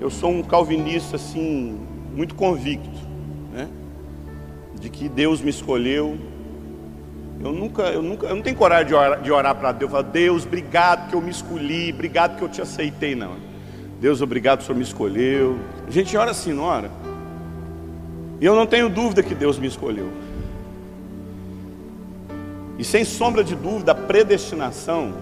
[0.00, 1.78] Eu sou um calvinista assim,
[2.14, 2.88] muito convicto,
[3.52, 3.68] né?
[4.80, 6.16] De que Deus me escolheu.
[7.38, 10.04] Eu nunca, eu nunca, eu não tenho coragem de orar, de orar para Deus, falar,
[10.04, 13.36] Deus, obrigado que eu me escolhi, obrigado que eu te aceitei, não.
[14.00, 15.58] Deus, obrigado que o Senhor me escolheu.
[15.86, 16.90] A gente ora assim, não ora?
[18.40, 20.10] E eu não tenho dúvida que Deus me escolheu.
[22.80, 25.12] E sem sombra de dúvida, a predestinação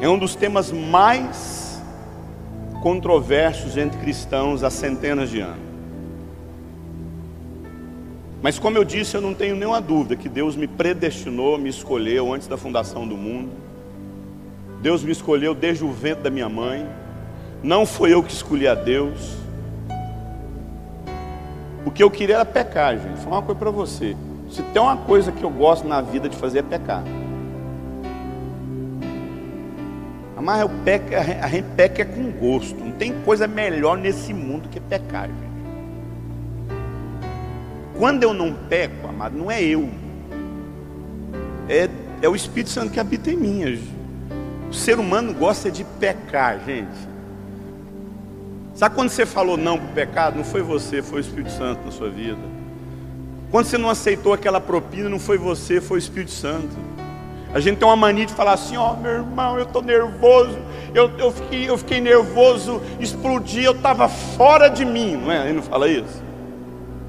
[0.00, 1.82] é um dos temas mais
[2.82, 5.60] controversos entre cristãos há centenas de anos.
[8.40, 12.32] Mas como eu disse, eu não tenho nenhuma dúvida que Deus me predestinou, me escolheu
[12.32, 13.50] antes da fundação do mundo.
[14.80, 16.88] Deus me escolheu desde o ventre da minha mãe.
[17.62, 19.36] Não foi eu que escolhi a Deus.
[21.84, 23.08] O que eu queria era pecar, gente.
[23.08, 24.16] Vou falar uma coisa para você.
[24.48, 27.02] Se tem uma coisa que eu gosto na vida de fazer é pecar.
[30.46, 31.06] Mas eu peco,
[31.42, 32.78] a gente peca é com gosto.
[32.78, 35.46] Não tem coisa melhor nesse mundo que pecar, gente.
[37.98, 39.88] Quando eu não peco, amado, não é eu.
[41.68, 41.88] É,
[42.22, 43.66] é o Espírito Santo que habita em mim.
[43.66, 43.90] Gente.
[44.70, 46.96] O ser humano gosta de pecar, gente.
[48.72, 50.36] Sabe quando você falou não para o pecado?
[50.36, 52.55] Não foi você, foi o Espírito Santo na sua vida.
[53.50, 56.76] Quando você não aceitou aquela propina, não foi você, foi o Espírito Santo.
[57.54, 60.58] A gente tem uma mania de falar assim, ó, oh, meu irmão, eu estou nervoso,
[60.94, 65.44] eu, eu, fiquei, eu fiquei nervoso, explodi, eu estava fora de mim, não é?
[65.44, 66.22] Ele não fala isso?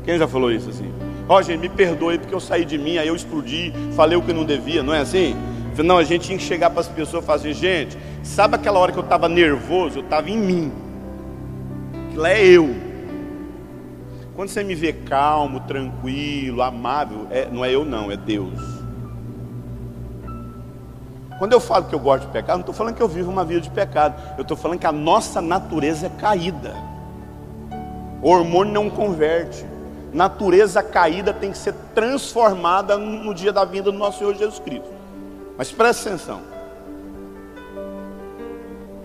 [0.05, 0.91] Quem já falou isso assim?
[1.27, 4.21] Ó, oh, gente, me perdoe porque eu saí de mim, aí eu explodi, falei o
[4.21, 5.35] que não devia, não é assim?
[5.83, 8.79] Não, a gente tinha que chegar para as pessoas e falar assim, gente, sabe aquela
[8.79, 9.99] hora que eu estava nervoso?
[9.99, 10.71] Eu estava em mim
[12.17, 12.75] aquilo é eu.
[14.37, 18.57] Quando você me vê calmo, tranquilo, amável, é, não é eu não, é Deus.
[21.39, 23.43] Quando eu falo que eu gosto de pecado, não estou falando que eu vivo uma
[23.43, 24.15] vida de pecado.
[24.37, 26.75] Eu estou falando que a nossa natureza é caída.
[28.21, 29.65] O hormônio não converte.
[30.13, 34.87] Natureza caída tem que ser transformada no dia da vinda do nosso Senhor Jesus Cristo.
[35.57, 36.57] Mas presta atenção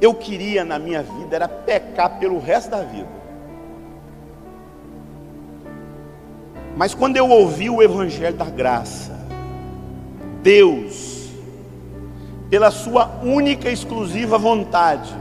[0.02, 3.21] eu queria na minha vida era pecar pelo resto da vida.
[6.76, 9.12] Mas quando eu ouvi o Evangelho da Graça,
[10.42, 11.28] Deus,
[12.48, 15.12] pela Sua única e exclusiva vontade,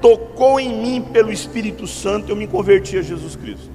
[0.00, 3.70] tocou em mim pelo Espírito Santo, eu me converti a Jesus Cristo.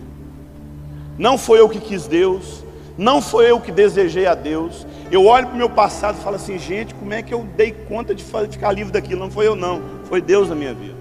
[1.18, 2.64] Não foi eu que quis Deus,
[2.97, 4.86] não foi eu que desejei a Deus.
[5.10, 7.72] Eu olho para o meu passado e falo assim, gente, como é que eu dei
[7.72, 9.20] conta de ficar livre daquilo?
[9.22, 10.95] Não foi eu não, foi Deus na minha vida.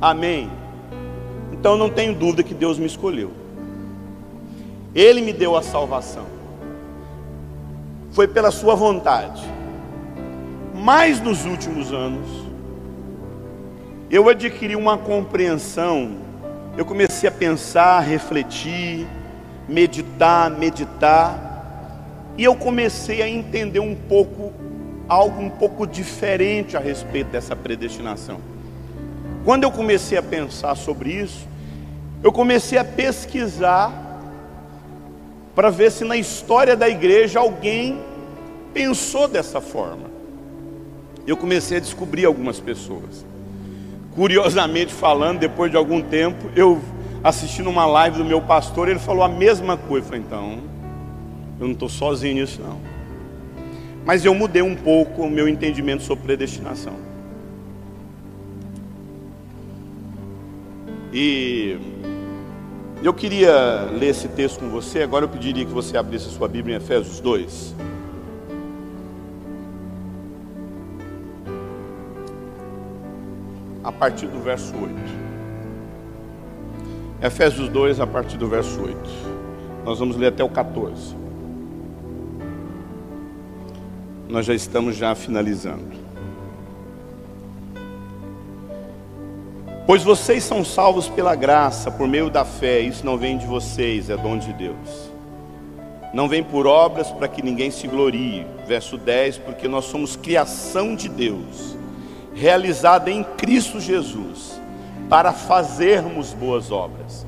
[0.00, 0.50] Amém.
[1.52, 3.43] Então não tenho dúvida que Deus me escolheu.
[4.94, 6.26] Ele me deu a salvação.
[8.12, 9.42] Foi pela sua vontade.
[10.72, 12.28] Mas nos últimos anos,
[14.08, 16.12] eu adquiri uma compreensão.
[16.76, 19.06] Eu comecei a pensar, refletir,
[19.68, 22.32] meditar, meditar.
[22.38, 24.52] E eu comecei a entender um pouco,
[25.08, 28.38] algo um pouco diferente a respeito dessa predestinação.
[29.44, 31.48] Quando eu comecei a pensar sobre isso,
[32.22, 34.03] eu comecei a pesquisar
[35.54, 38.00] para ver se na história da igreja alguém
[38.72, 40.10] pensou dessa forma.
[41.26, 43.24] Eu comecei a descobrir algumas pessoas.
[44.14, 46.80] Curiosamente falando, depois de algum tempo, eu
[47.22, 50.04] assistindo uma live do meu pastor, ele falou a mesma coisa.
[50.04, 50.58] Eu falei, então,
[51.58, 52.78] eu não estou sozinho nisso não.
[54.04, 56.92] Mas eu mudei um pouco o meu entendimento sobre predestinação.
[61.12, 61.78] E
[63.02, 66.48] eu queria ler esse texto com você, agora eu pediria que você abrisse a sua
[66.48, 67.74] Bíblia em Efésios 2.
[73.82, 74.94] A partir do verso 8.
[77.22, 78.98] Efésios 2, a partir do verso 8.
[79.84, 81.14] Nós vamos ler até o 14.
[84.28, 86.03] Nós já estamos já finalizando.
[89.86, 94.08] Pois vocês são salvos pela graça, por meio da fé, isso não vem de vocês,
[94.08, 95.12] é dom de Deus.
[96.14, 98.46] Não vem por obras para que ninguém se glorie.
[98.66, 101.76] Verso 10, porque nós somos criação de Deus,
[102.34, 104.58] realizada em Cristo Jesus
[105.08, 107.26] para fazermos boas obras.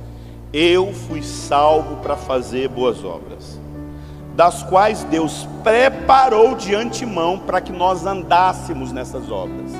[0.50, 3.60] Eu fui salvo para fazer boas obras,
[4.34, 9.72] das quais Deus preparou de antemão para que nós andássemos nessas obras.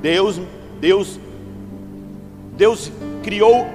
[0.00, 0.40] Deus,
[0.80, 1.18] Deus,
[2.58, 2.90] Deus
[3.22, 3.68] criou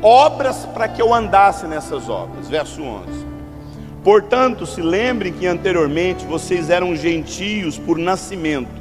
[0.00, 2.48] obras para que eu andasse nessas obras.
[2.48, 3.26] Verso 11.
[4.04, 8.80] Portanto, se lembrem que anteriormente vocês eram gentios por nascimento,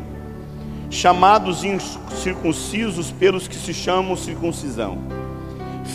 [0.91, 4.99] chamados incircuncisos pelos que se chamam circuncisão,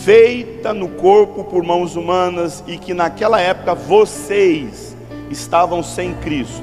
[0.03, 4.95] feita no corpo por mãos humanas e que naquela época vocês
[5.31, 6.61] estavam sem Cristo,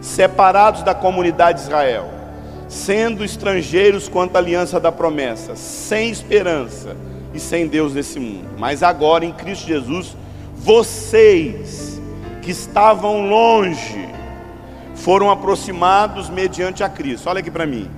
[0.00, 2.17] separados da comunidade de Israel,
[2.68, 6.96] sendo estrangeiros quanto à aliança da promessa, sem esperança
[7.34, 8.48] e sem Deus nesse mundo.
[8.58, 10.16] Mas agora em Cristo Jesus,
[10.54, 12.00] vocês
[12.42, 14.08] que estavam longe
[14.94, 17.28] foram aproximados mediante a Cristo.
[17.28, 17.90] Olha aqui para mim.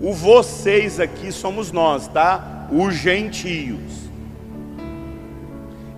[0.00, 2.66] O vocês aqui somos nós, tá?
[2.70, 4.08] Os gentios.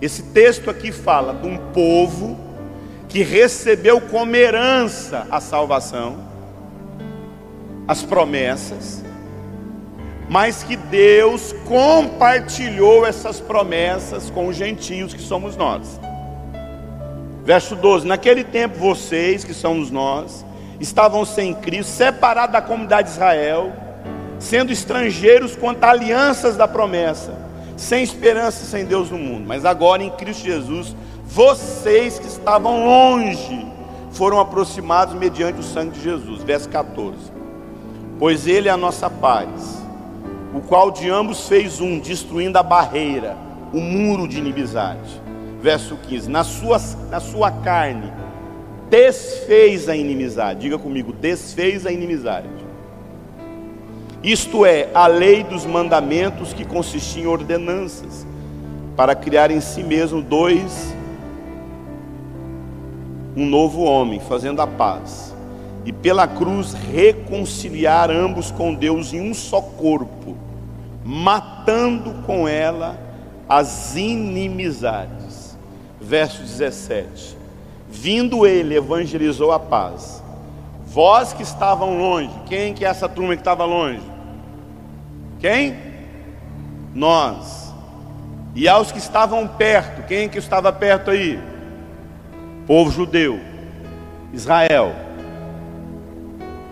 [0.01, 2.37] Esse texto aqui fala de um povo
[3.07, 6.30] que recebeu como herança a salvação,
[7.87, 9.03] as promessas,
[10.29, 15.99] mas que Deus compartilhou essas promessas com os gentios que somos nós.
[17.43, 20.45] Verso 12: Naquele tempo vocês, que somos nós,
[20.79, 23.73] estavam sem Cristo, separados da comunidade de Israel,
[24.39, 27.33] sendo estrangeiros quanto a alianças da promessa,
[27.75, 29.45] sem esperança sem Deus no mundo.
[29.45, 33.67] Mas agora em Cristo Jesus, vocês que estavam longe,
[34.11, 36.43] foram aproximados mediante o sangue de Jesus.
[36.43, 37.40] Verso 14:
[38.21, 39.81] Pois Ele é a nossa paz
[40.53, 43.35] o qual de ambos fez um, destruindo a barreira,
[43.73, 45.19] o muro de inimizade.
[45.59, 48.13] Verso 15: na sua, na sua carne
[48.91, 50.59] desfez a inimizade.
[50.59, 52.47] Diga comigo, desfez a inimizade.
[54.21, 58.27] Isto é, a lei dos mandamentos que consistia em ordenanças,
[58.95, 60.93] para criar em si mesmo dois,
[63.35, 65.30] um novo homem, fazendo a paz,
[65.85, 70.37] e pela cruz reconciliar ambos com Deus em um só corpo
[71.03, 72.97] matando com ela
[73.47, 75.57] as inimizades.
[75.99, 77.37] Verso 17:
[77.89, 80.23] Vindo ele, evangelizou a paz.
[80.85, 84.03] Vós que estavam longe, quem que é essa turma que estava longe?
[85.39, 85.75] Quem?
[86.93, 87.73] Nós.
[88.53, 91.39] E aos que estavam perto, quem que estava perto aí?
[92.67, 93.39] Povo judeu,
[94.33, 94.93] Israel.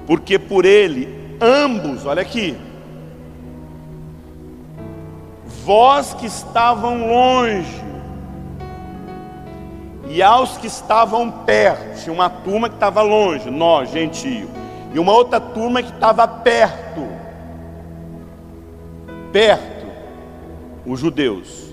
[0.09, 1.07] Porque por ele
[1.39, 2.57] ambos, olha aqui,
[5.63, 7.83] vós que estavam longe,
[10.09, 14.49] e aos que estavam perto, tinha uma turma que estava longe, nós, gentio,
[14.91, 17.07] e uma outra turma que estava perto,
[19.31, 19.85] perto,
[20.87, 21.71] os judeus.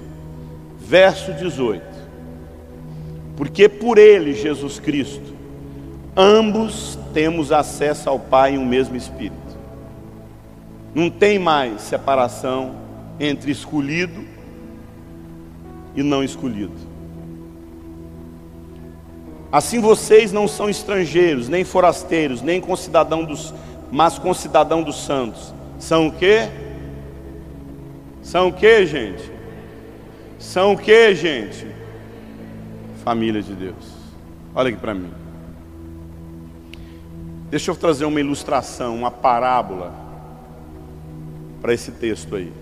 [0.79, 1.83] Verso 18:
[3.35, 5.35] Porque por ele, Jesus Cristo,
[6.15, 9.57] ambos temos acesso ao Pai em um mesmo Espírito.
[10.95, 12.75] Não tem mais separação
[13.19, 14.23] entre escolhido
[15.95, 16.75] e não escolhido.
[19.51, 23.55] Assim vocês não são estrangeiros, nem forasteiros, nem concidadão dos,
[23.91, 25.55] mas concidadão dos santos.
[25.79, 26.51] São o quê?
[28.21, 29.33] São o quê, gente?
[30.39, 31.67] São o quê, gente?
[33.03, 33.95] Família de Deus.
[34.55, 35.26] Olha aqui para mim.
[37.49, 39.93] Deixa eu trazer uma ilustração, uma parábola
[41.63, 42.53] para esse texto aí.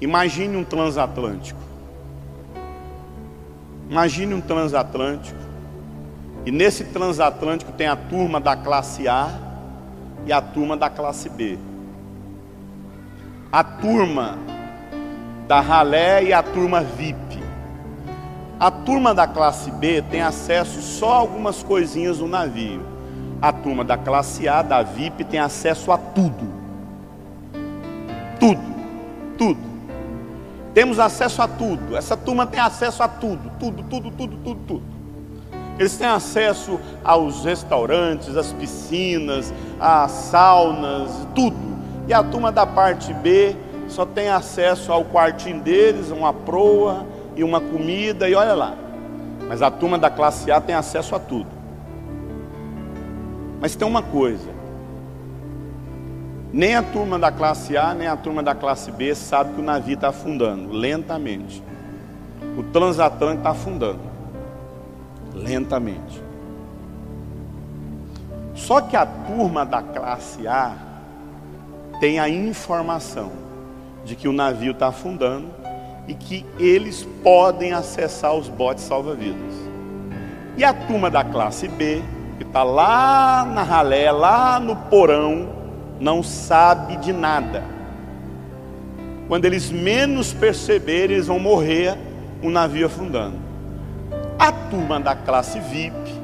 [0.00, 1.60] Imagine um transatlântico.
[3.90, 5.38] Imagine um transatlântico.
[6.44, 9.28] E nesse transatlântico tem a turma da classe A
[10.24, 11.58] e a turma da classe B.
[13.52, 14.38] A turma
[15.46, 17.45] da ralé e a turma VIP.
[18.58, 22.80] A turma da classe B tem acesso só a algumas coisinhas no navio.
[23.40, 26.46] A turma da classe A, da VIP, tem acesso a tudo.
[28.40, 28.62] Tudo,
[29.36, 29.60] tudo.
[30.72, 31.94] Temos acesso a tudo.
[31.96, 34.82] Essa turma tem acesso a tudo, tudo, tudo, tudo, tudo, tudo.
[35.78, 41.76] Eles têm acesso aos restaurantes, às piscinas, às saunas, tudo.
[42.08, 43.54] E a turma da parte B
[43.86, 47.04] só tem acesso ao quartinho deles, uma proa
[47.36, 48.74] e uma comida, e olha lá.
[49.46, 51.50] Mas a turma da classe A tem acesso a tudo.
[53.60, 54.50] Mas tem uma coisa:
[56.52, 59.64] nem a turma da classe A, nem a turma da classe B sabe que o
[59.64, 61.62] navio está afundando lentamente.
[62.58, 64.00] O transatlântico está afundando
[65.34, 66.22] lentamente.
[68.54, 70.74] Só que a turma da classe A
[72.00, 73.30] tem a informação
[74.04, 75.48] de que o navio está afundando
[76.08, 79.54] e que eles podem acessar os botes salva-vidas.
[80.56, 82.02] E a turma da classe B,
[82.38, 85.48] que está lá na ralé, lá no porão,
[86.00, 87.62] não sabe de nada.
[89.28, 91.98] quando eles menos perceberem, eles vão morrer
[92.40, 93.36] um navio afundando.
[94.38, 96.14] A turma da classe VIP,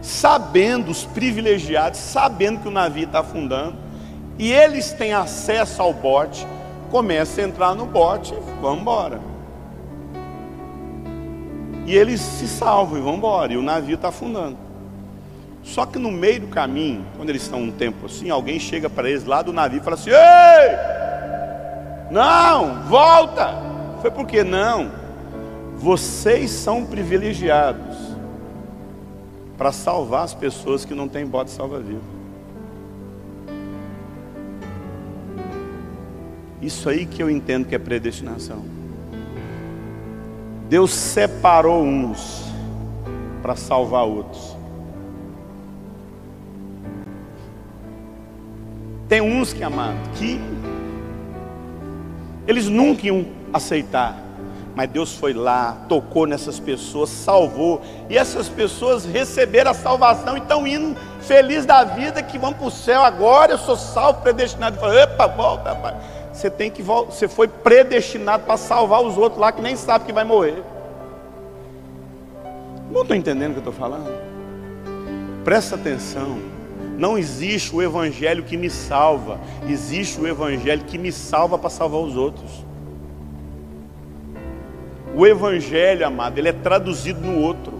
[0.00, 3.76] sabendo, os privilegiados, sabendo que o navio está afundando,
[4.38, 6.46] e eles têm acesso ao bote,
[6.94, 9.20] começa a entrar no bote e vão embora.
[11.86, 14.56] E eles se salvam e vão embora, e o navio está afundando.
[15.64, 19.10] Só que no meio do caminho, quando eles estão um tempo assim, alguém chega para
[19.10, 20.76] eles lá do navio e fala assim: Ei!
[22.12, 23.60] Não, volta.
[24.00, 24.92] Foi porque não.
[25.74, 27.96] Vocês são privilegiados
[29.58, 32.13] para salvar as pessoas que não têm bote salva-vida.
[36.64, 38.64] Isso aí que eu entendo que é predestinação.
[40.66, 42.42] Deus separou uns
[43.42, 44.56] para salvar outros.
[49.06, 50.40] Tem uns que amado que
[52.46, 54.24] eles nunca iam aceitar.
[54.74, 57.82] Mas Deus foi lá, tocou nessas pessoas, salvou.
[58.08, 62.66] E essas pessoas receberam a salvação e estão indo felizes da vida, que vão para
[62.66, 63.52] o céu agora.
[63.52, 64.80] Eu sou salvo, predestinado.
[64.80, 66.23] Fala, Epa, volta, rapaz.
[66.34, 70.12] Você tem que você foi predestinado para salvar os outros lá que nem sabe que
[70.12, 70.64] vai morrer.
[72.90, 74.10] Não estou entendendo o que eu estou falando?
[75.44, 76.38] Presta atenção.
[76.98, 82.00] Não existe o evangelho que me salva, existe o evangelho que me salva para salvar
[82.00, 82.64] os outros.
[85.14, 87.74] O evangelho, amado, ele é traduzido no outro.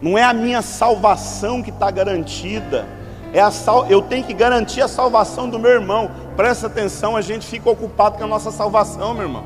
[0.00, 2.86] Não é a minha salvação que está garantida,
[3.32, 3.86] é a sal...
[3.88, 6.10] eu tenho que garantir a salvação do meu irmão.
[6.36, 9.44] Presta atenção, a gente fica ocupado com a nossa salvação, meu irmão.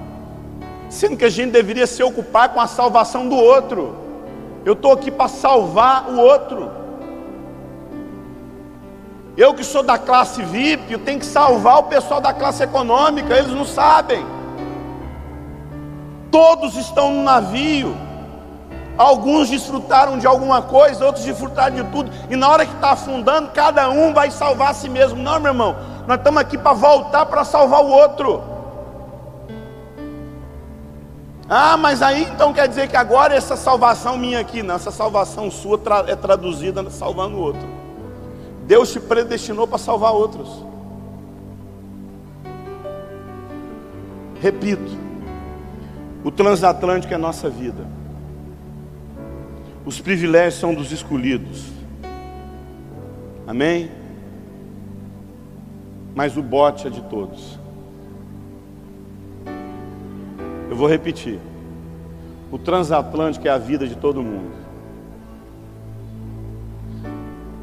[0.89, 3.97] Sendo que a gente deveria se ocupar com a salvação do outro.
[4.64, 6.70] Eu estou aqui para salvar o outro.
[9.37, 13.37] Eu que sou da classe VIP, eu tenho que salvar o pessoal da classe econômica,
[13.37, 14.24] eles não sabem.
[16.30, 17.95] Todos estão no navio.
[18.97, 22.11] Alguns desfrutaram de alguma coisa, outros desfrutaram de tudo.
[22.30, 25.22] E na hora que está afundando, cada um vai salvar a si mesmo.
[25.22, 25.76] Não, meu irmão,
[26.07, 28.42] nós estamos aqui para voltar para salvar o outro.
[31.48, 35.50] Ah, mas aí então quer dizer que agora essa salvação minha aqui, não, essa salvação
[35.50, 37.68] sua é traduzida salvando o outro.
[38.66, 40.64] Deus te predestinou para salvar outros.
[44.40, 44.96] Repito,
[46.24, 47.86] o transatlântico é nossa vida.
[49.84, 51.64] Os privilégios são dos escolhidos.
[53.46, 53.88] Amém?
[56.17, 57.59] Mas o bote é de todos.
[60.71, 61.39] Eu vou repetir.
[62.51, 64.57] O transatlântico é a vida de todo mundo.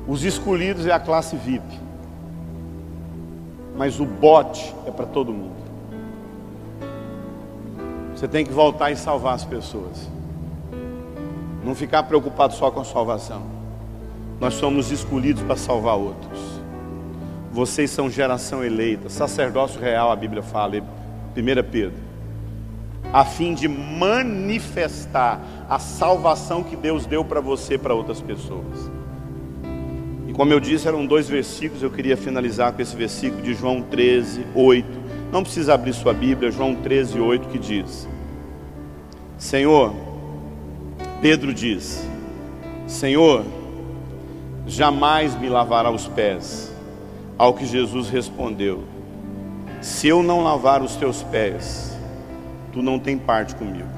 [0.08, 1.66] Os escolhidos é a classe VIP.
[3.76, 5.64] Mas o bote é para todo mundo.
[8.16, 10.08] Você tem que voltar e salvar as pessoas.
[11.66, 13.42] Não ficar preocupado só com a salvação.
[14.40, 16.53] Nós somos escolhidos para salvar outros.
[17.54, 20.82] Vocês são geração eleita, sacerdócio real, a Bíblia fala, 1
[21.72, 21.94] Pedro,
[23.14, 25.40] a fim de manifestar
[25.70, 28.92] a salvação que Deus deu para você para outras pessoas.
[30.34, 34.48] Como eu disse, eram dois versículos, eu queria finalizar com esse versículo de João 13,
[34.56, 34.88] 8.
[35.32, 38.10] Não precisa abrir sua Bíblia, João 13, 8, que diz:
[39.38, 39.94] Senhor,
[41.22, 42.04] Pedro diz:
[42.88, 43.46] Senhor,
[44.66, 46.73] jamais me lavará os pés.
[47.38, 48.84] Ao que Jesus respondeu:
[49.82, 51.98] Se eu não lavar os teus pés,
[52.72, 53.90] tu não tem parte comigo.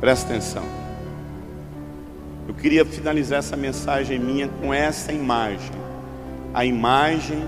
[0.00, 0.64] Presta atenção.
[2.48, 5.70] Eu queria finalizar essa mensagem minha com essa imagem,
[6.54, 7.44] a imagem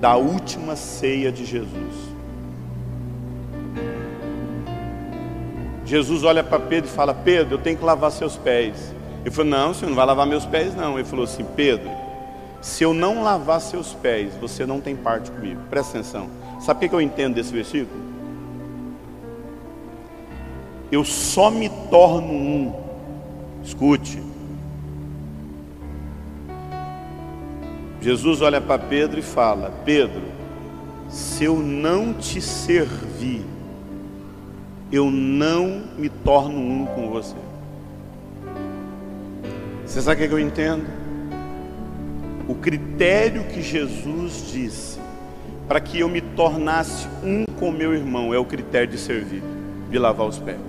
[0.00, 2.10] da última ceia de Jesus.
[5.84, 8.94] Jesus olha para Pedro e fala: Pedro, eu tenho que lavar seus pés.
[9.20, 10.98] Ele falou: Não, você não vai lavar meus pés, não.
[10.98, 11.90] Ele falou assim: Pedro,
[12.60, 15.60] se eu não lavar seus pés, você não tem parte comigo.
[15.70, 16.28] Presta atenção.
[16.60, 18.00] Sabe o que eu entendo desse versículo?
[20.90, 22.90] Eu só me torno um
[23.62, 24.22] Escute.
[28.00, 30.22] Jesus olha para Pedro e fala: Pedro,
[31.08, 33.44] se eu não te servir,
[34.90, 37.49] eu não me torno um com você.
[39.90, 40.86] Você sabe o que eu entendo?
[42.46, 45.00] O critério que Jesus disse
[45.66, 49.42] para que eu me tornasse um com meu irmão é o critério de servir,
[49.90, 50.60] de lavar os pés.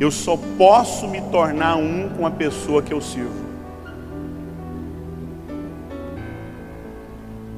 [0.00, 3.44] Eu só posso me tornar um com a pessoa que eu sirvo.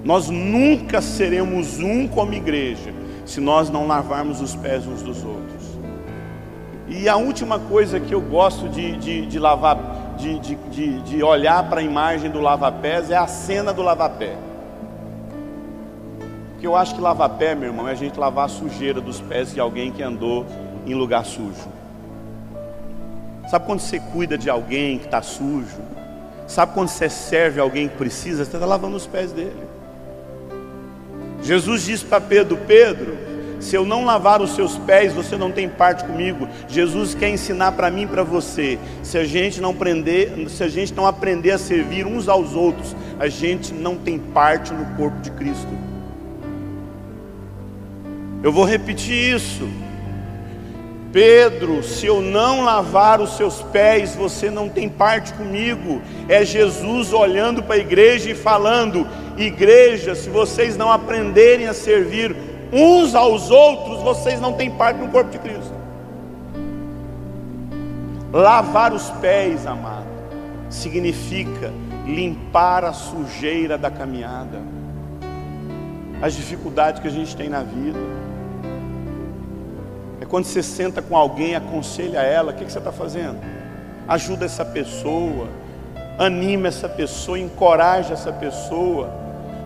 [0.03, 2.93] Nós nunca seremos um como igreja
[3.25, 5.54] se nós não lavarmos os pés uns dos outros.
[6.87, 11.69] E a última coisa que eu gosto de, de, de lavar, de, de, de olhar
[11.69, 14.37] para a imagem do lava-pés é a cena do lava-pé.
[16.51, 19.53] Porque eu acho que lava-pé, meu irmão, é a gente lavar a sujeira dos pés
[19.53, 20.45] de alguém que andou
[20.87, 21.69] em lugar sujo.
[23.49, 25.81] Sabe quando você cuida de alguém que está sujo?
[26.47, 28.45] Sabe quando você serve alguém que precisa?
[28.45, 29.65] Você está lavando os pés dele.
[31.43, 33.17] Jesus disse para Pedro: Pedro,
[33.65, 36.47] se eu não lavar os seus pés, você não tem parte comigo.
[36.69, 38.79] Jesus quer ensinar para mim e para você.
[39.03, 42.95] Se a gente não aprender, se a gente não aprender a servir uns aos outros,
[43.19, 45.73] a gente não tem parte no corpo de Cristo.
[48.43, 49.67] Eu vou repetir isso.
[51.11, 56.03] Pedro, se eu não lavar os seus pés, você não tem parte comigo.
[56.29, 59.09] É Jesus olhando para a igreja e falando:
[59.39, 62.37] Igreja, se vocês não aprenderem a servir
[62.75, 65.73] uns aos outros, vocês não têm parte no corpo de Cristo.
[68.33, 70.07] Lavar os pés, amado,
[70.69, 71.73] significa
[72.05, 74.61] limpar a sujeira da caminhada,
[76.21, 77.99] as dificuldades que a gente tem na vida
[80.25, 83.39] é quando você senta com alguém, aconselha ela, o que, que você está fazendo?
[84.09, 85.49] Ajuda essa pessoa,
[86.19, 89.11] anima essa pessoa, encoraja essa pessoa,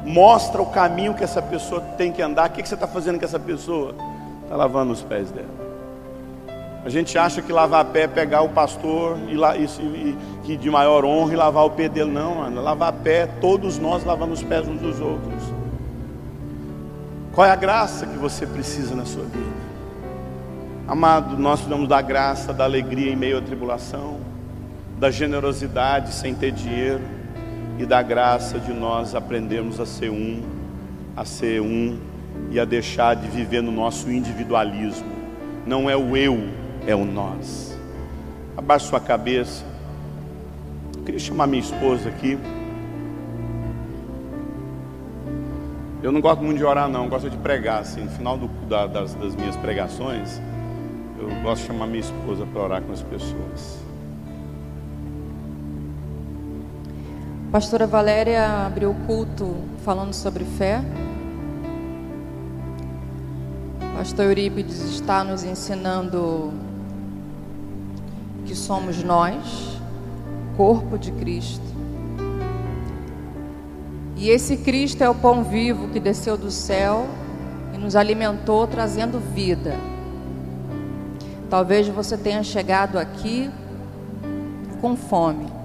[0.08, 2.48] mostra o caminho que essa pessoa tem que andar.
[2.48, 3.94] O que, que você está fazendo com essa pessoa?
[4.42, 5.68] Está lavando os pés dela.
[6.84, 11.04] A gente acha que lavar pé é pegar o pastor e, e, e, de maior
[11.04, 12.10] honra e lavar o pé dele.
[12.10, 12.62] Não, mano.
[12.62, 15.42] Lavar pé, todos nós lavando os pés uns dos outros.
[17.34, 19.58] Qual é a graça que você precisa na sua vida?
[20.86, 24.16] Amado, nós precisamos da graça, da alegria em meio à tribulação,
[24.98, 27.17] da generosidade sem ter dinheiro
[27.78, 30.42] e da graça de nós aprendermos a ser um,
[31.16, 31.98] a ser um
[32.50, 35.06] e a deixar de viver no nosso individualismo.
[35.66, 36.38] Não é o eu,
[36.86, 37.78] é o nós.
[38.56, 39.64] Abaixe sua cabeça.
[40.96, 42.38] Eu queria chamar minha esposa aqui.
[46.02, 48.48] Eu não gosto muito de orar, não, eu gosto de pregar, assim, no final do,
[48.68, 50.40] da, das, das minhas pregações
[51.18, 53.87] eu gosto de chamar minha esposa para orar com as pessoas.
[57.50, 60.82] Pastora Valéria abriu o culto falando sobre fé.
[63.96, 66.52] Pastor Eurípides está nos ensinando
[68.44, 69.80] que somos nós,
[70.58, 71.64] corpo de Cristo.
[74.14, 77.06] E esse Cristo é o pão vivo que desceu do céu
[77.74, 79.74] e nos alimentou, trazendo vida.
[81.48, 83.50] Talvez você tenha chegado aqui
[84.82, 85.57] com fome.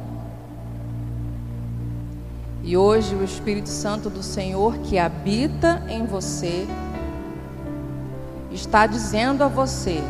[2.63, 6.65] E hoje o Espírito Santo do Senhor que habita em você
[8.49, 10.01] está dizendo a você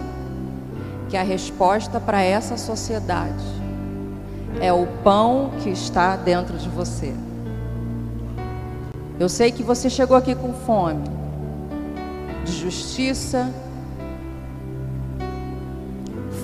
[1.10, 3.44] que a resposta para essa sociedade
[4.62, 7.16] é o pão que está dentro de você.
[9.20, 11.04] Eu sei que você chegou aqui com fome
[12.46, 13.52] de justiça,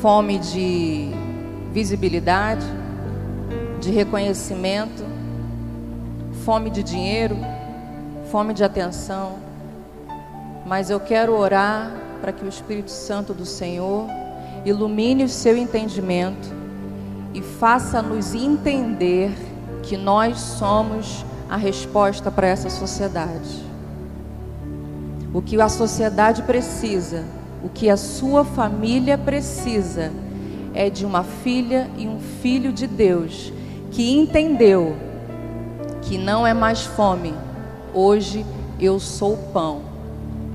[0.01, 1.11] fome de
[1.71, 2.65] visibilidade,
[3.79, 5.08] de reconhecimento,
[6.49, 7.37] fome de dinheiro,
[8.31, 9.33] fome de atenção.
[10.65, 14.07] Mas eu quero orar para que o Espírito Santo do Senhor
[14.65, 16.49] ilumine o seu entendimento
[17.35, 19.31] e faça-nos entender
[19.83, 23.63] que nós somos a resposta para essa sociedade.
[25.31, 27.25] O que a sociedade precisa
[27.63, 30.11] o que a sua família precisa
[30.73, 33.53] é de uma filha e um filho de Deus
[33.91, 35.08] que entendeu
[36.09, 37.35] que não é mais fome,
[37.93, 38.43] hoje
[38.79, 39.81] eu sou pão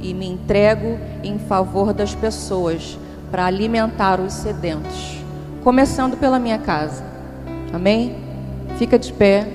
[0.00, 2.98] e me entrego em favor das pessoas
[3.30, 5.16] para alimentar os sedentos,
[5.62, 7.04] começando pela minha casa.
[7.72, 8.16] Amém?
[8.78, 9.46] Fica de pé.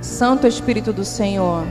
[0.00, 1.64] Santo Espírito do Senhor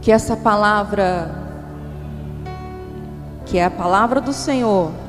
[0.00, 1.30] que essa palavra,
[3.44, 5.03] que é a palavra do Senhor,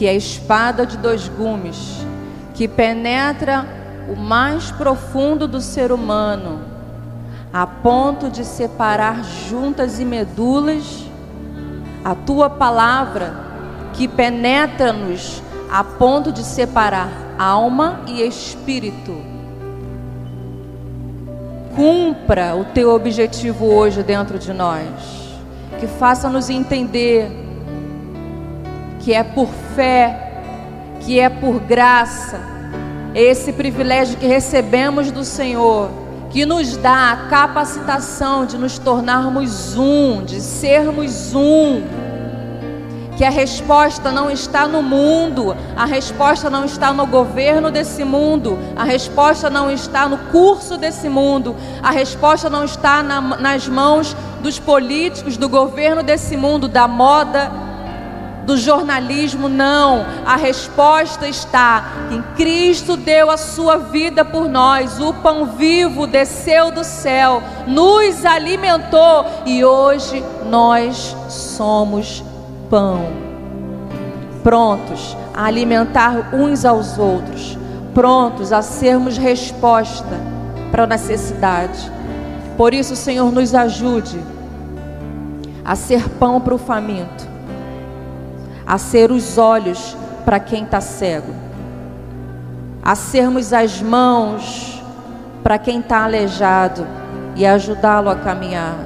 [0.00, 1.76] que é espada de dois gumes,
[2.54, 3.66] que penetra
[4.08, 6.62] o mais profundo do ser humano,
[7.52, 11.04] a ponto de separar juntas e medulas,
[12.02, 13.34] a tua palavra
[13.92, 19.14] que penetra-nos a ponto de separar alma e espírito
[21.76, 24.88] cumpra o teu objetivo hoje dentro de nós.
[25.78, 27.49] Que faça-nos entender
[29.00, 30.30] que é por fé,
[31.00, 32.38] que é por graça,
[33.14, 35.90] esse privilégio que recebemos do Senhor,
[36.30, 41.82] que nos dá a capacitação de nos tornarmos um, de sermos um.
[43.16, 48.58] Que a resposta não está no mundo, a resposta não está no governo desse mundo,
[48.74, 54.16] a resposta não está no curso desse mundo, a resposta não está na, nas mãos
[54.42, 57.69] dos políticos, do governo desse mundo, da moda,
[58.50, 60.04] do jornalismo, não.
[60.26, 64.98] A resposta está em Cristo deu a sua vida por nós.
[64.98, 72.24] O pão vivo desceu do céu, nos alimentou e hoje nós somos
[72.68, 73.06] pão.
[74.42, 77.56] Prontos a alimentar uns aos outros,
[77.94, 80.18] prontos a sermos resposta
[80.72, 81.88] para a necessidade.
[82.56, 84.18] Por isso, Senhor, nos ajude
[85.64, 87.29] a ser pão para o faminto
[88.70, 91.34] a ser os olhos para quem está cego,
[92.80, 94.80] a sermos as mãos
[95.42, 96.86] para quem está aleijado
[97.34, 98.76] e ajudá-lo a caminhar.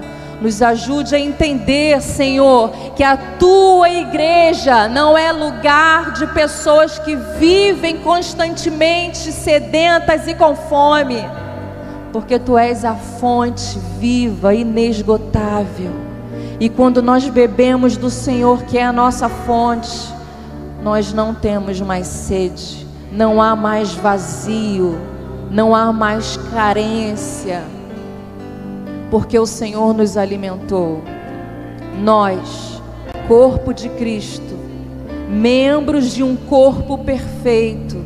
[0.41, 7.15] Nos ajude a entender, Senhor, que a tua igreja não é lugar de pessoas que
[7.39, 11.23] vivem constantemente sedentas e com fome,
[12.11, 16.14] porque tu és a fonte viva, inesgotável
[16.61, 20.15] e quando nós bebemos do Senhor, que é a nossa fonte,
[20.83, 24.97] nós não temos mais sede, não há mais vazio,
[25.51, 27.65] não há mais carência,
[29.11, 31.03] porque o Senhor nos alimentou.
[32.03, 32.81] Nós,
[33.27, 34.59] corpo de Cristo,
[35.29, 38.05] membros de um corpo perfeito,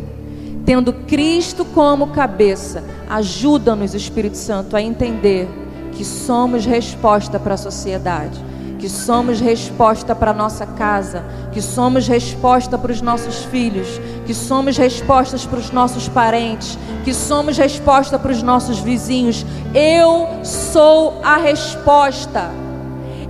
[0.65, 5.49] tendo Cristo como cabeça, ajuda-nos, Espírito Santo, a entender
[5.93, 8.39] que somos resposta para a sociedade,
[8.79, 14.33] que somos resposta para a nossa casa, que somos resposta para os nossos filhos, que
[14.33, 19.45] somos respostas para os nossos parentes, que somos resposta para os nossos vizinhos.
[19.75, 22.51] Eu sou a resposta.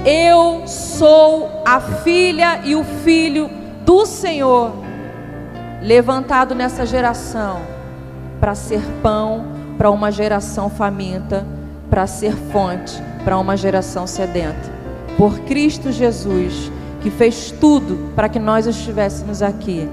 [0.05, 3.51] Eu sou a filha e o filho
[3.85, 4.73] do Senhor,
[5.83, 7.61] levantado nessa geração
[8.39, 11.47] para ser pão para uma geração faminta
[11.91, 14.73] para ser fonte para uma geração sedenta.
[15.17, 16.71] Por Cristo Jesus,
[17.01, 19.89] que fez tudo para que nós estivéssemos aqui,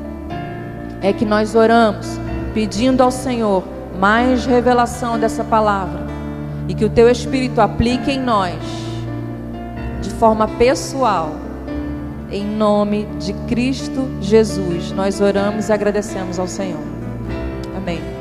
[1.02, 2.08] é que nós oramos
[2.54, 3.64] pedindo ao Senhor
[4.00, 6.06] mais revelação dessa palavra
[6.68, 8.56] e que o teu Espírito aplique em nós
[10.02, 11.36] de forma pessoal.
[12.32, 16.82] Em nome de Cristo Jesus, nós oramos e agradecemos ao Senhor.
[17.78, 18.15] Amém.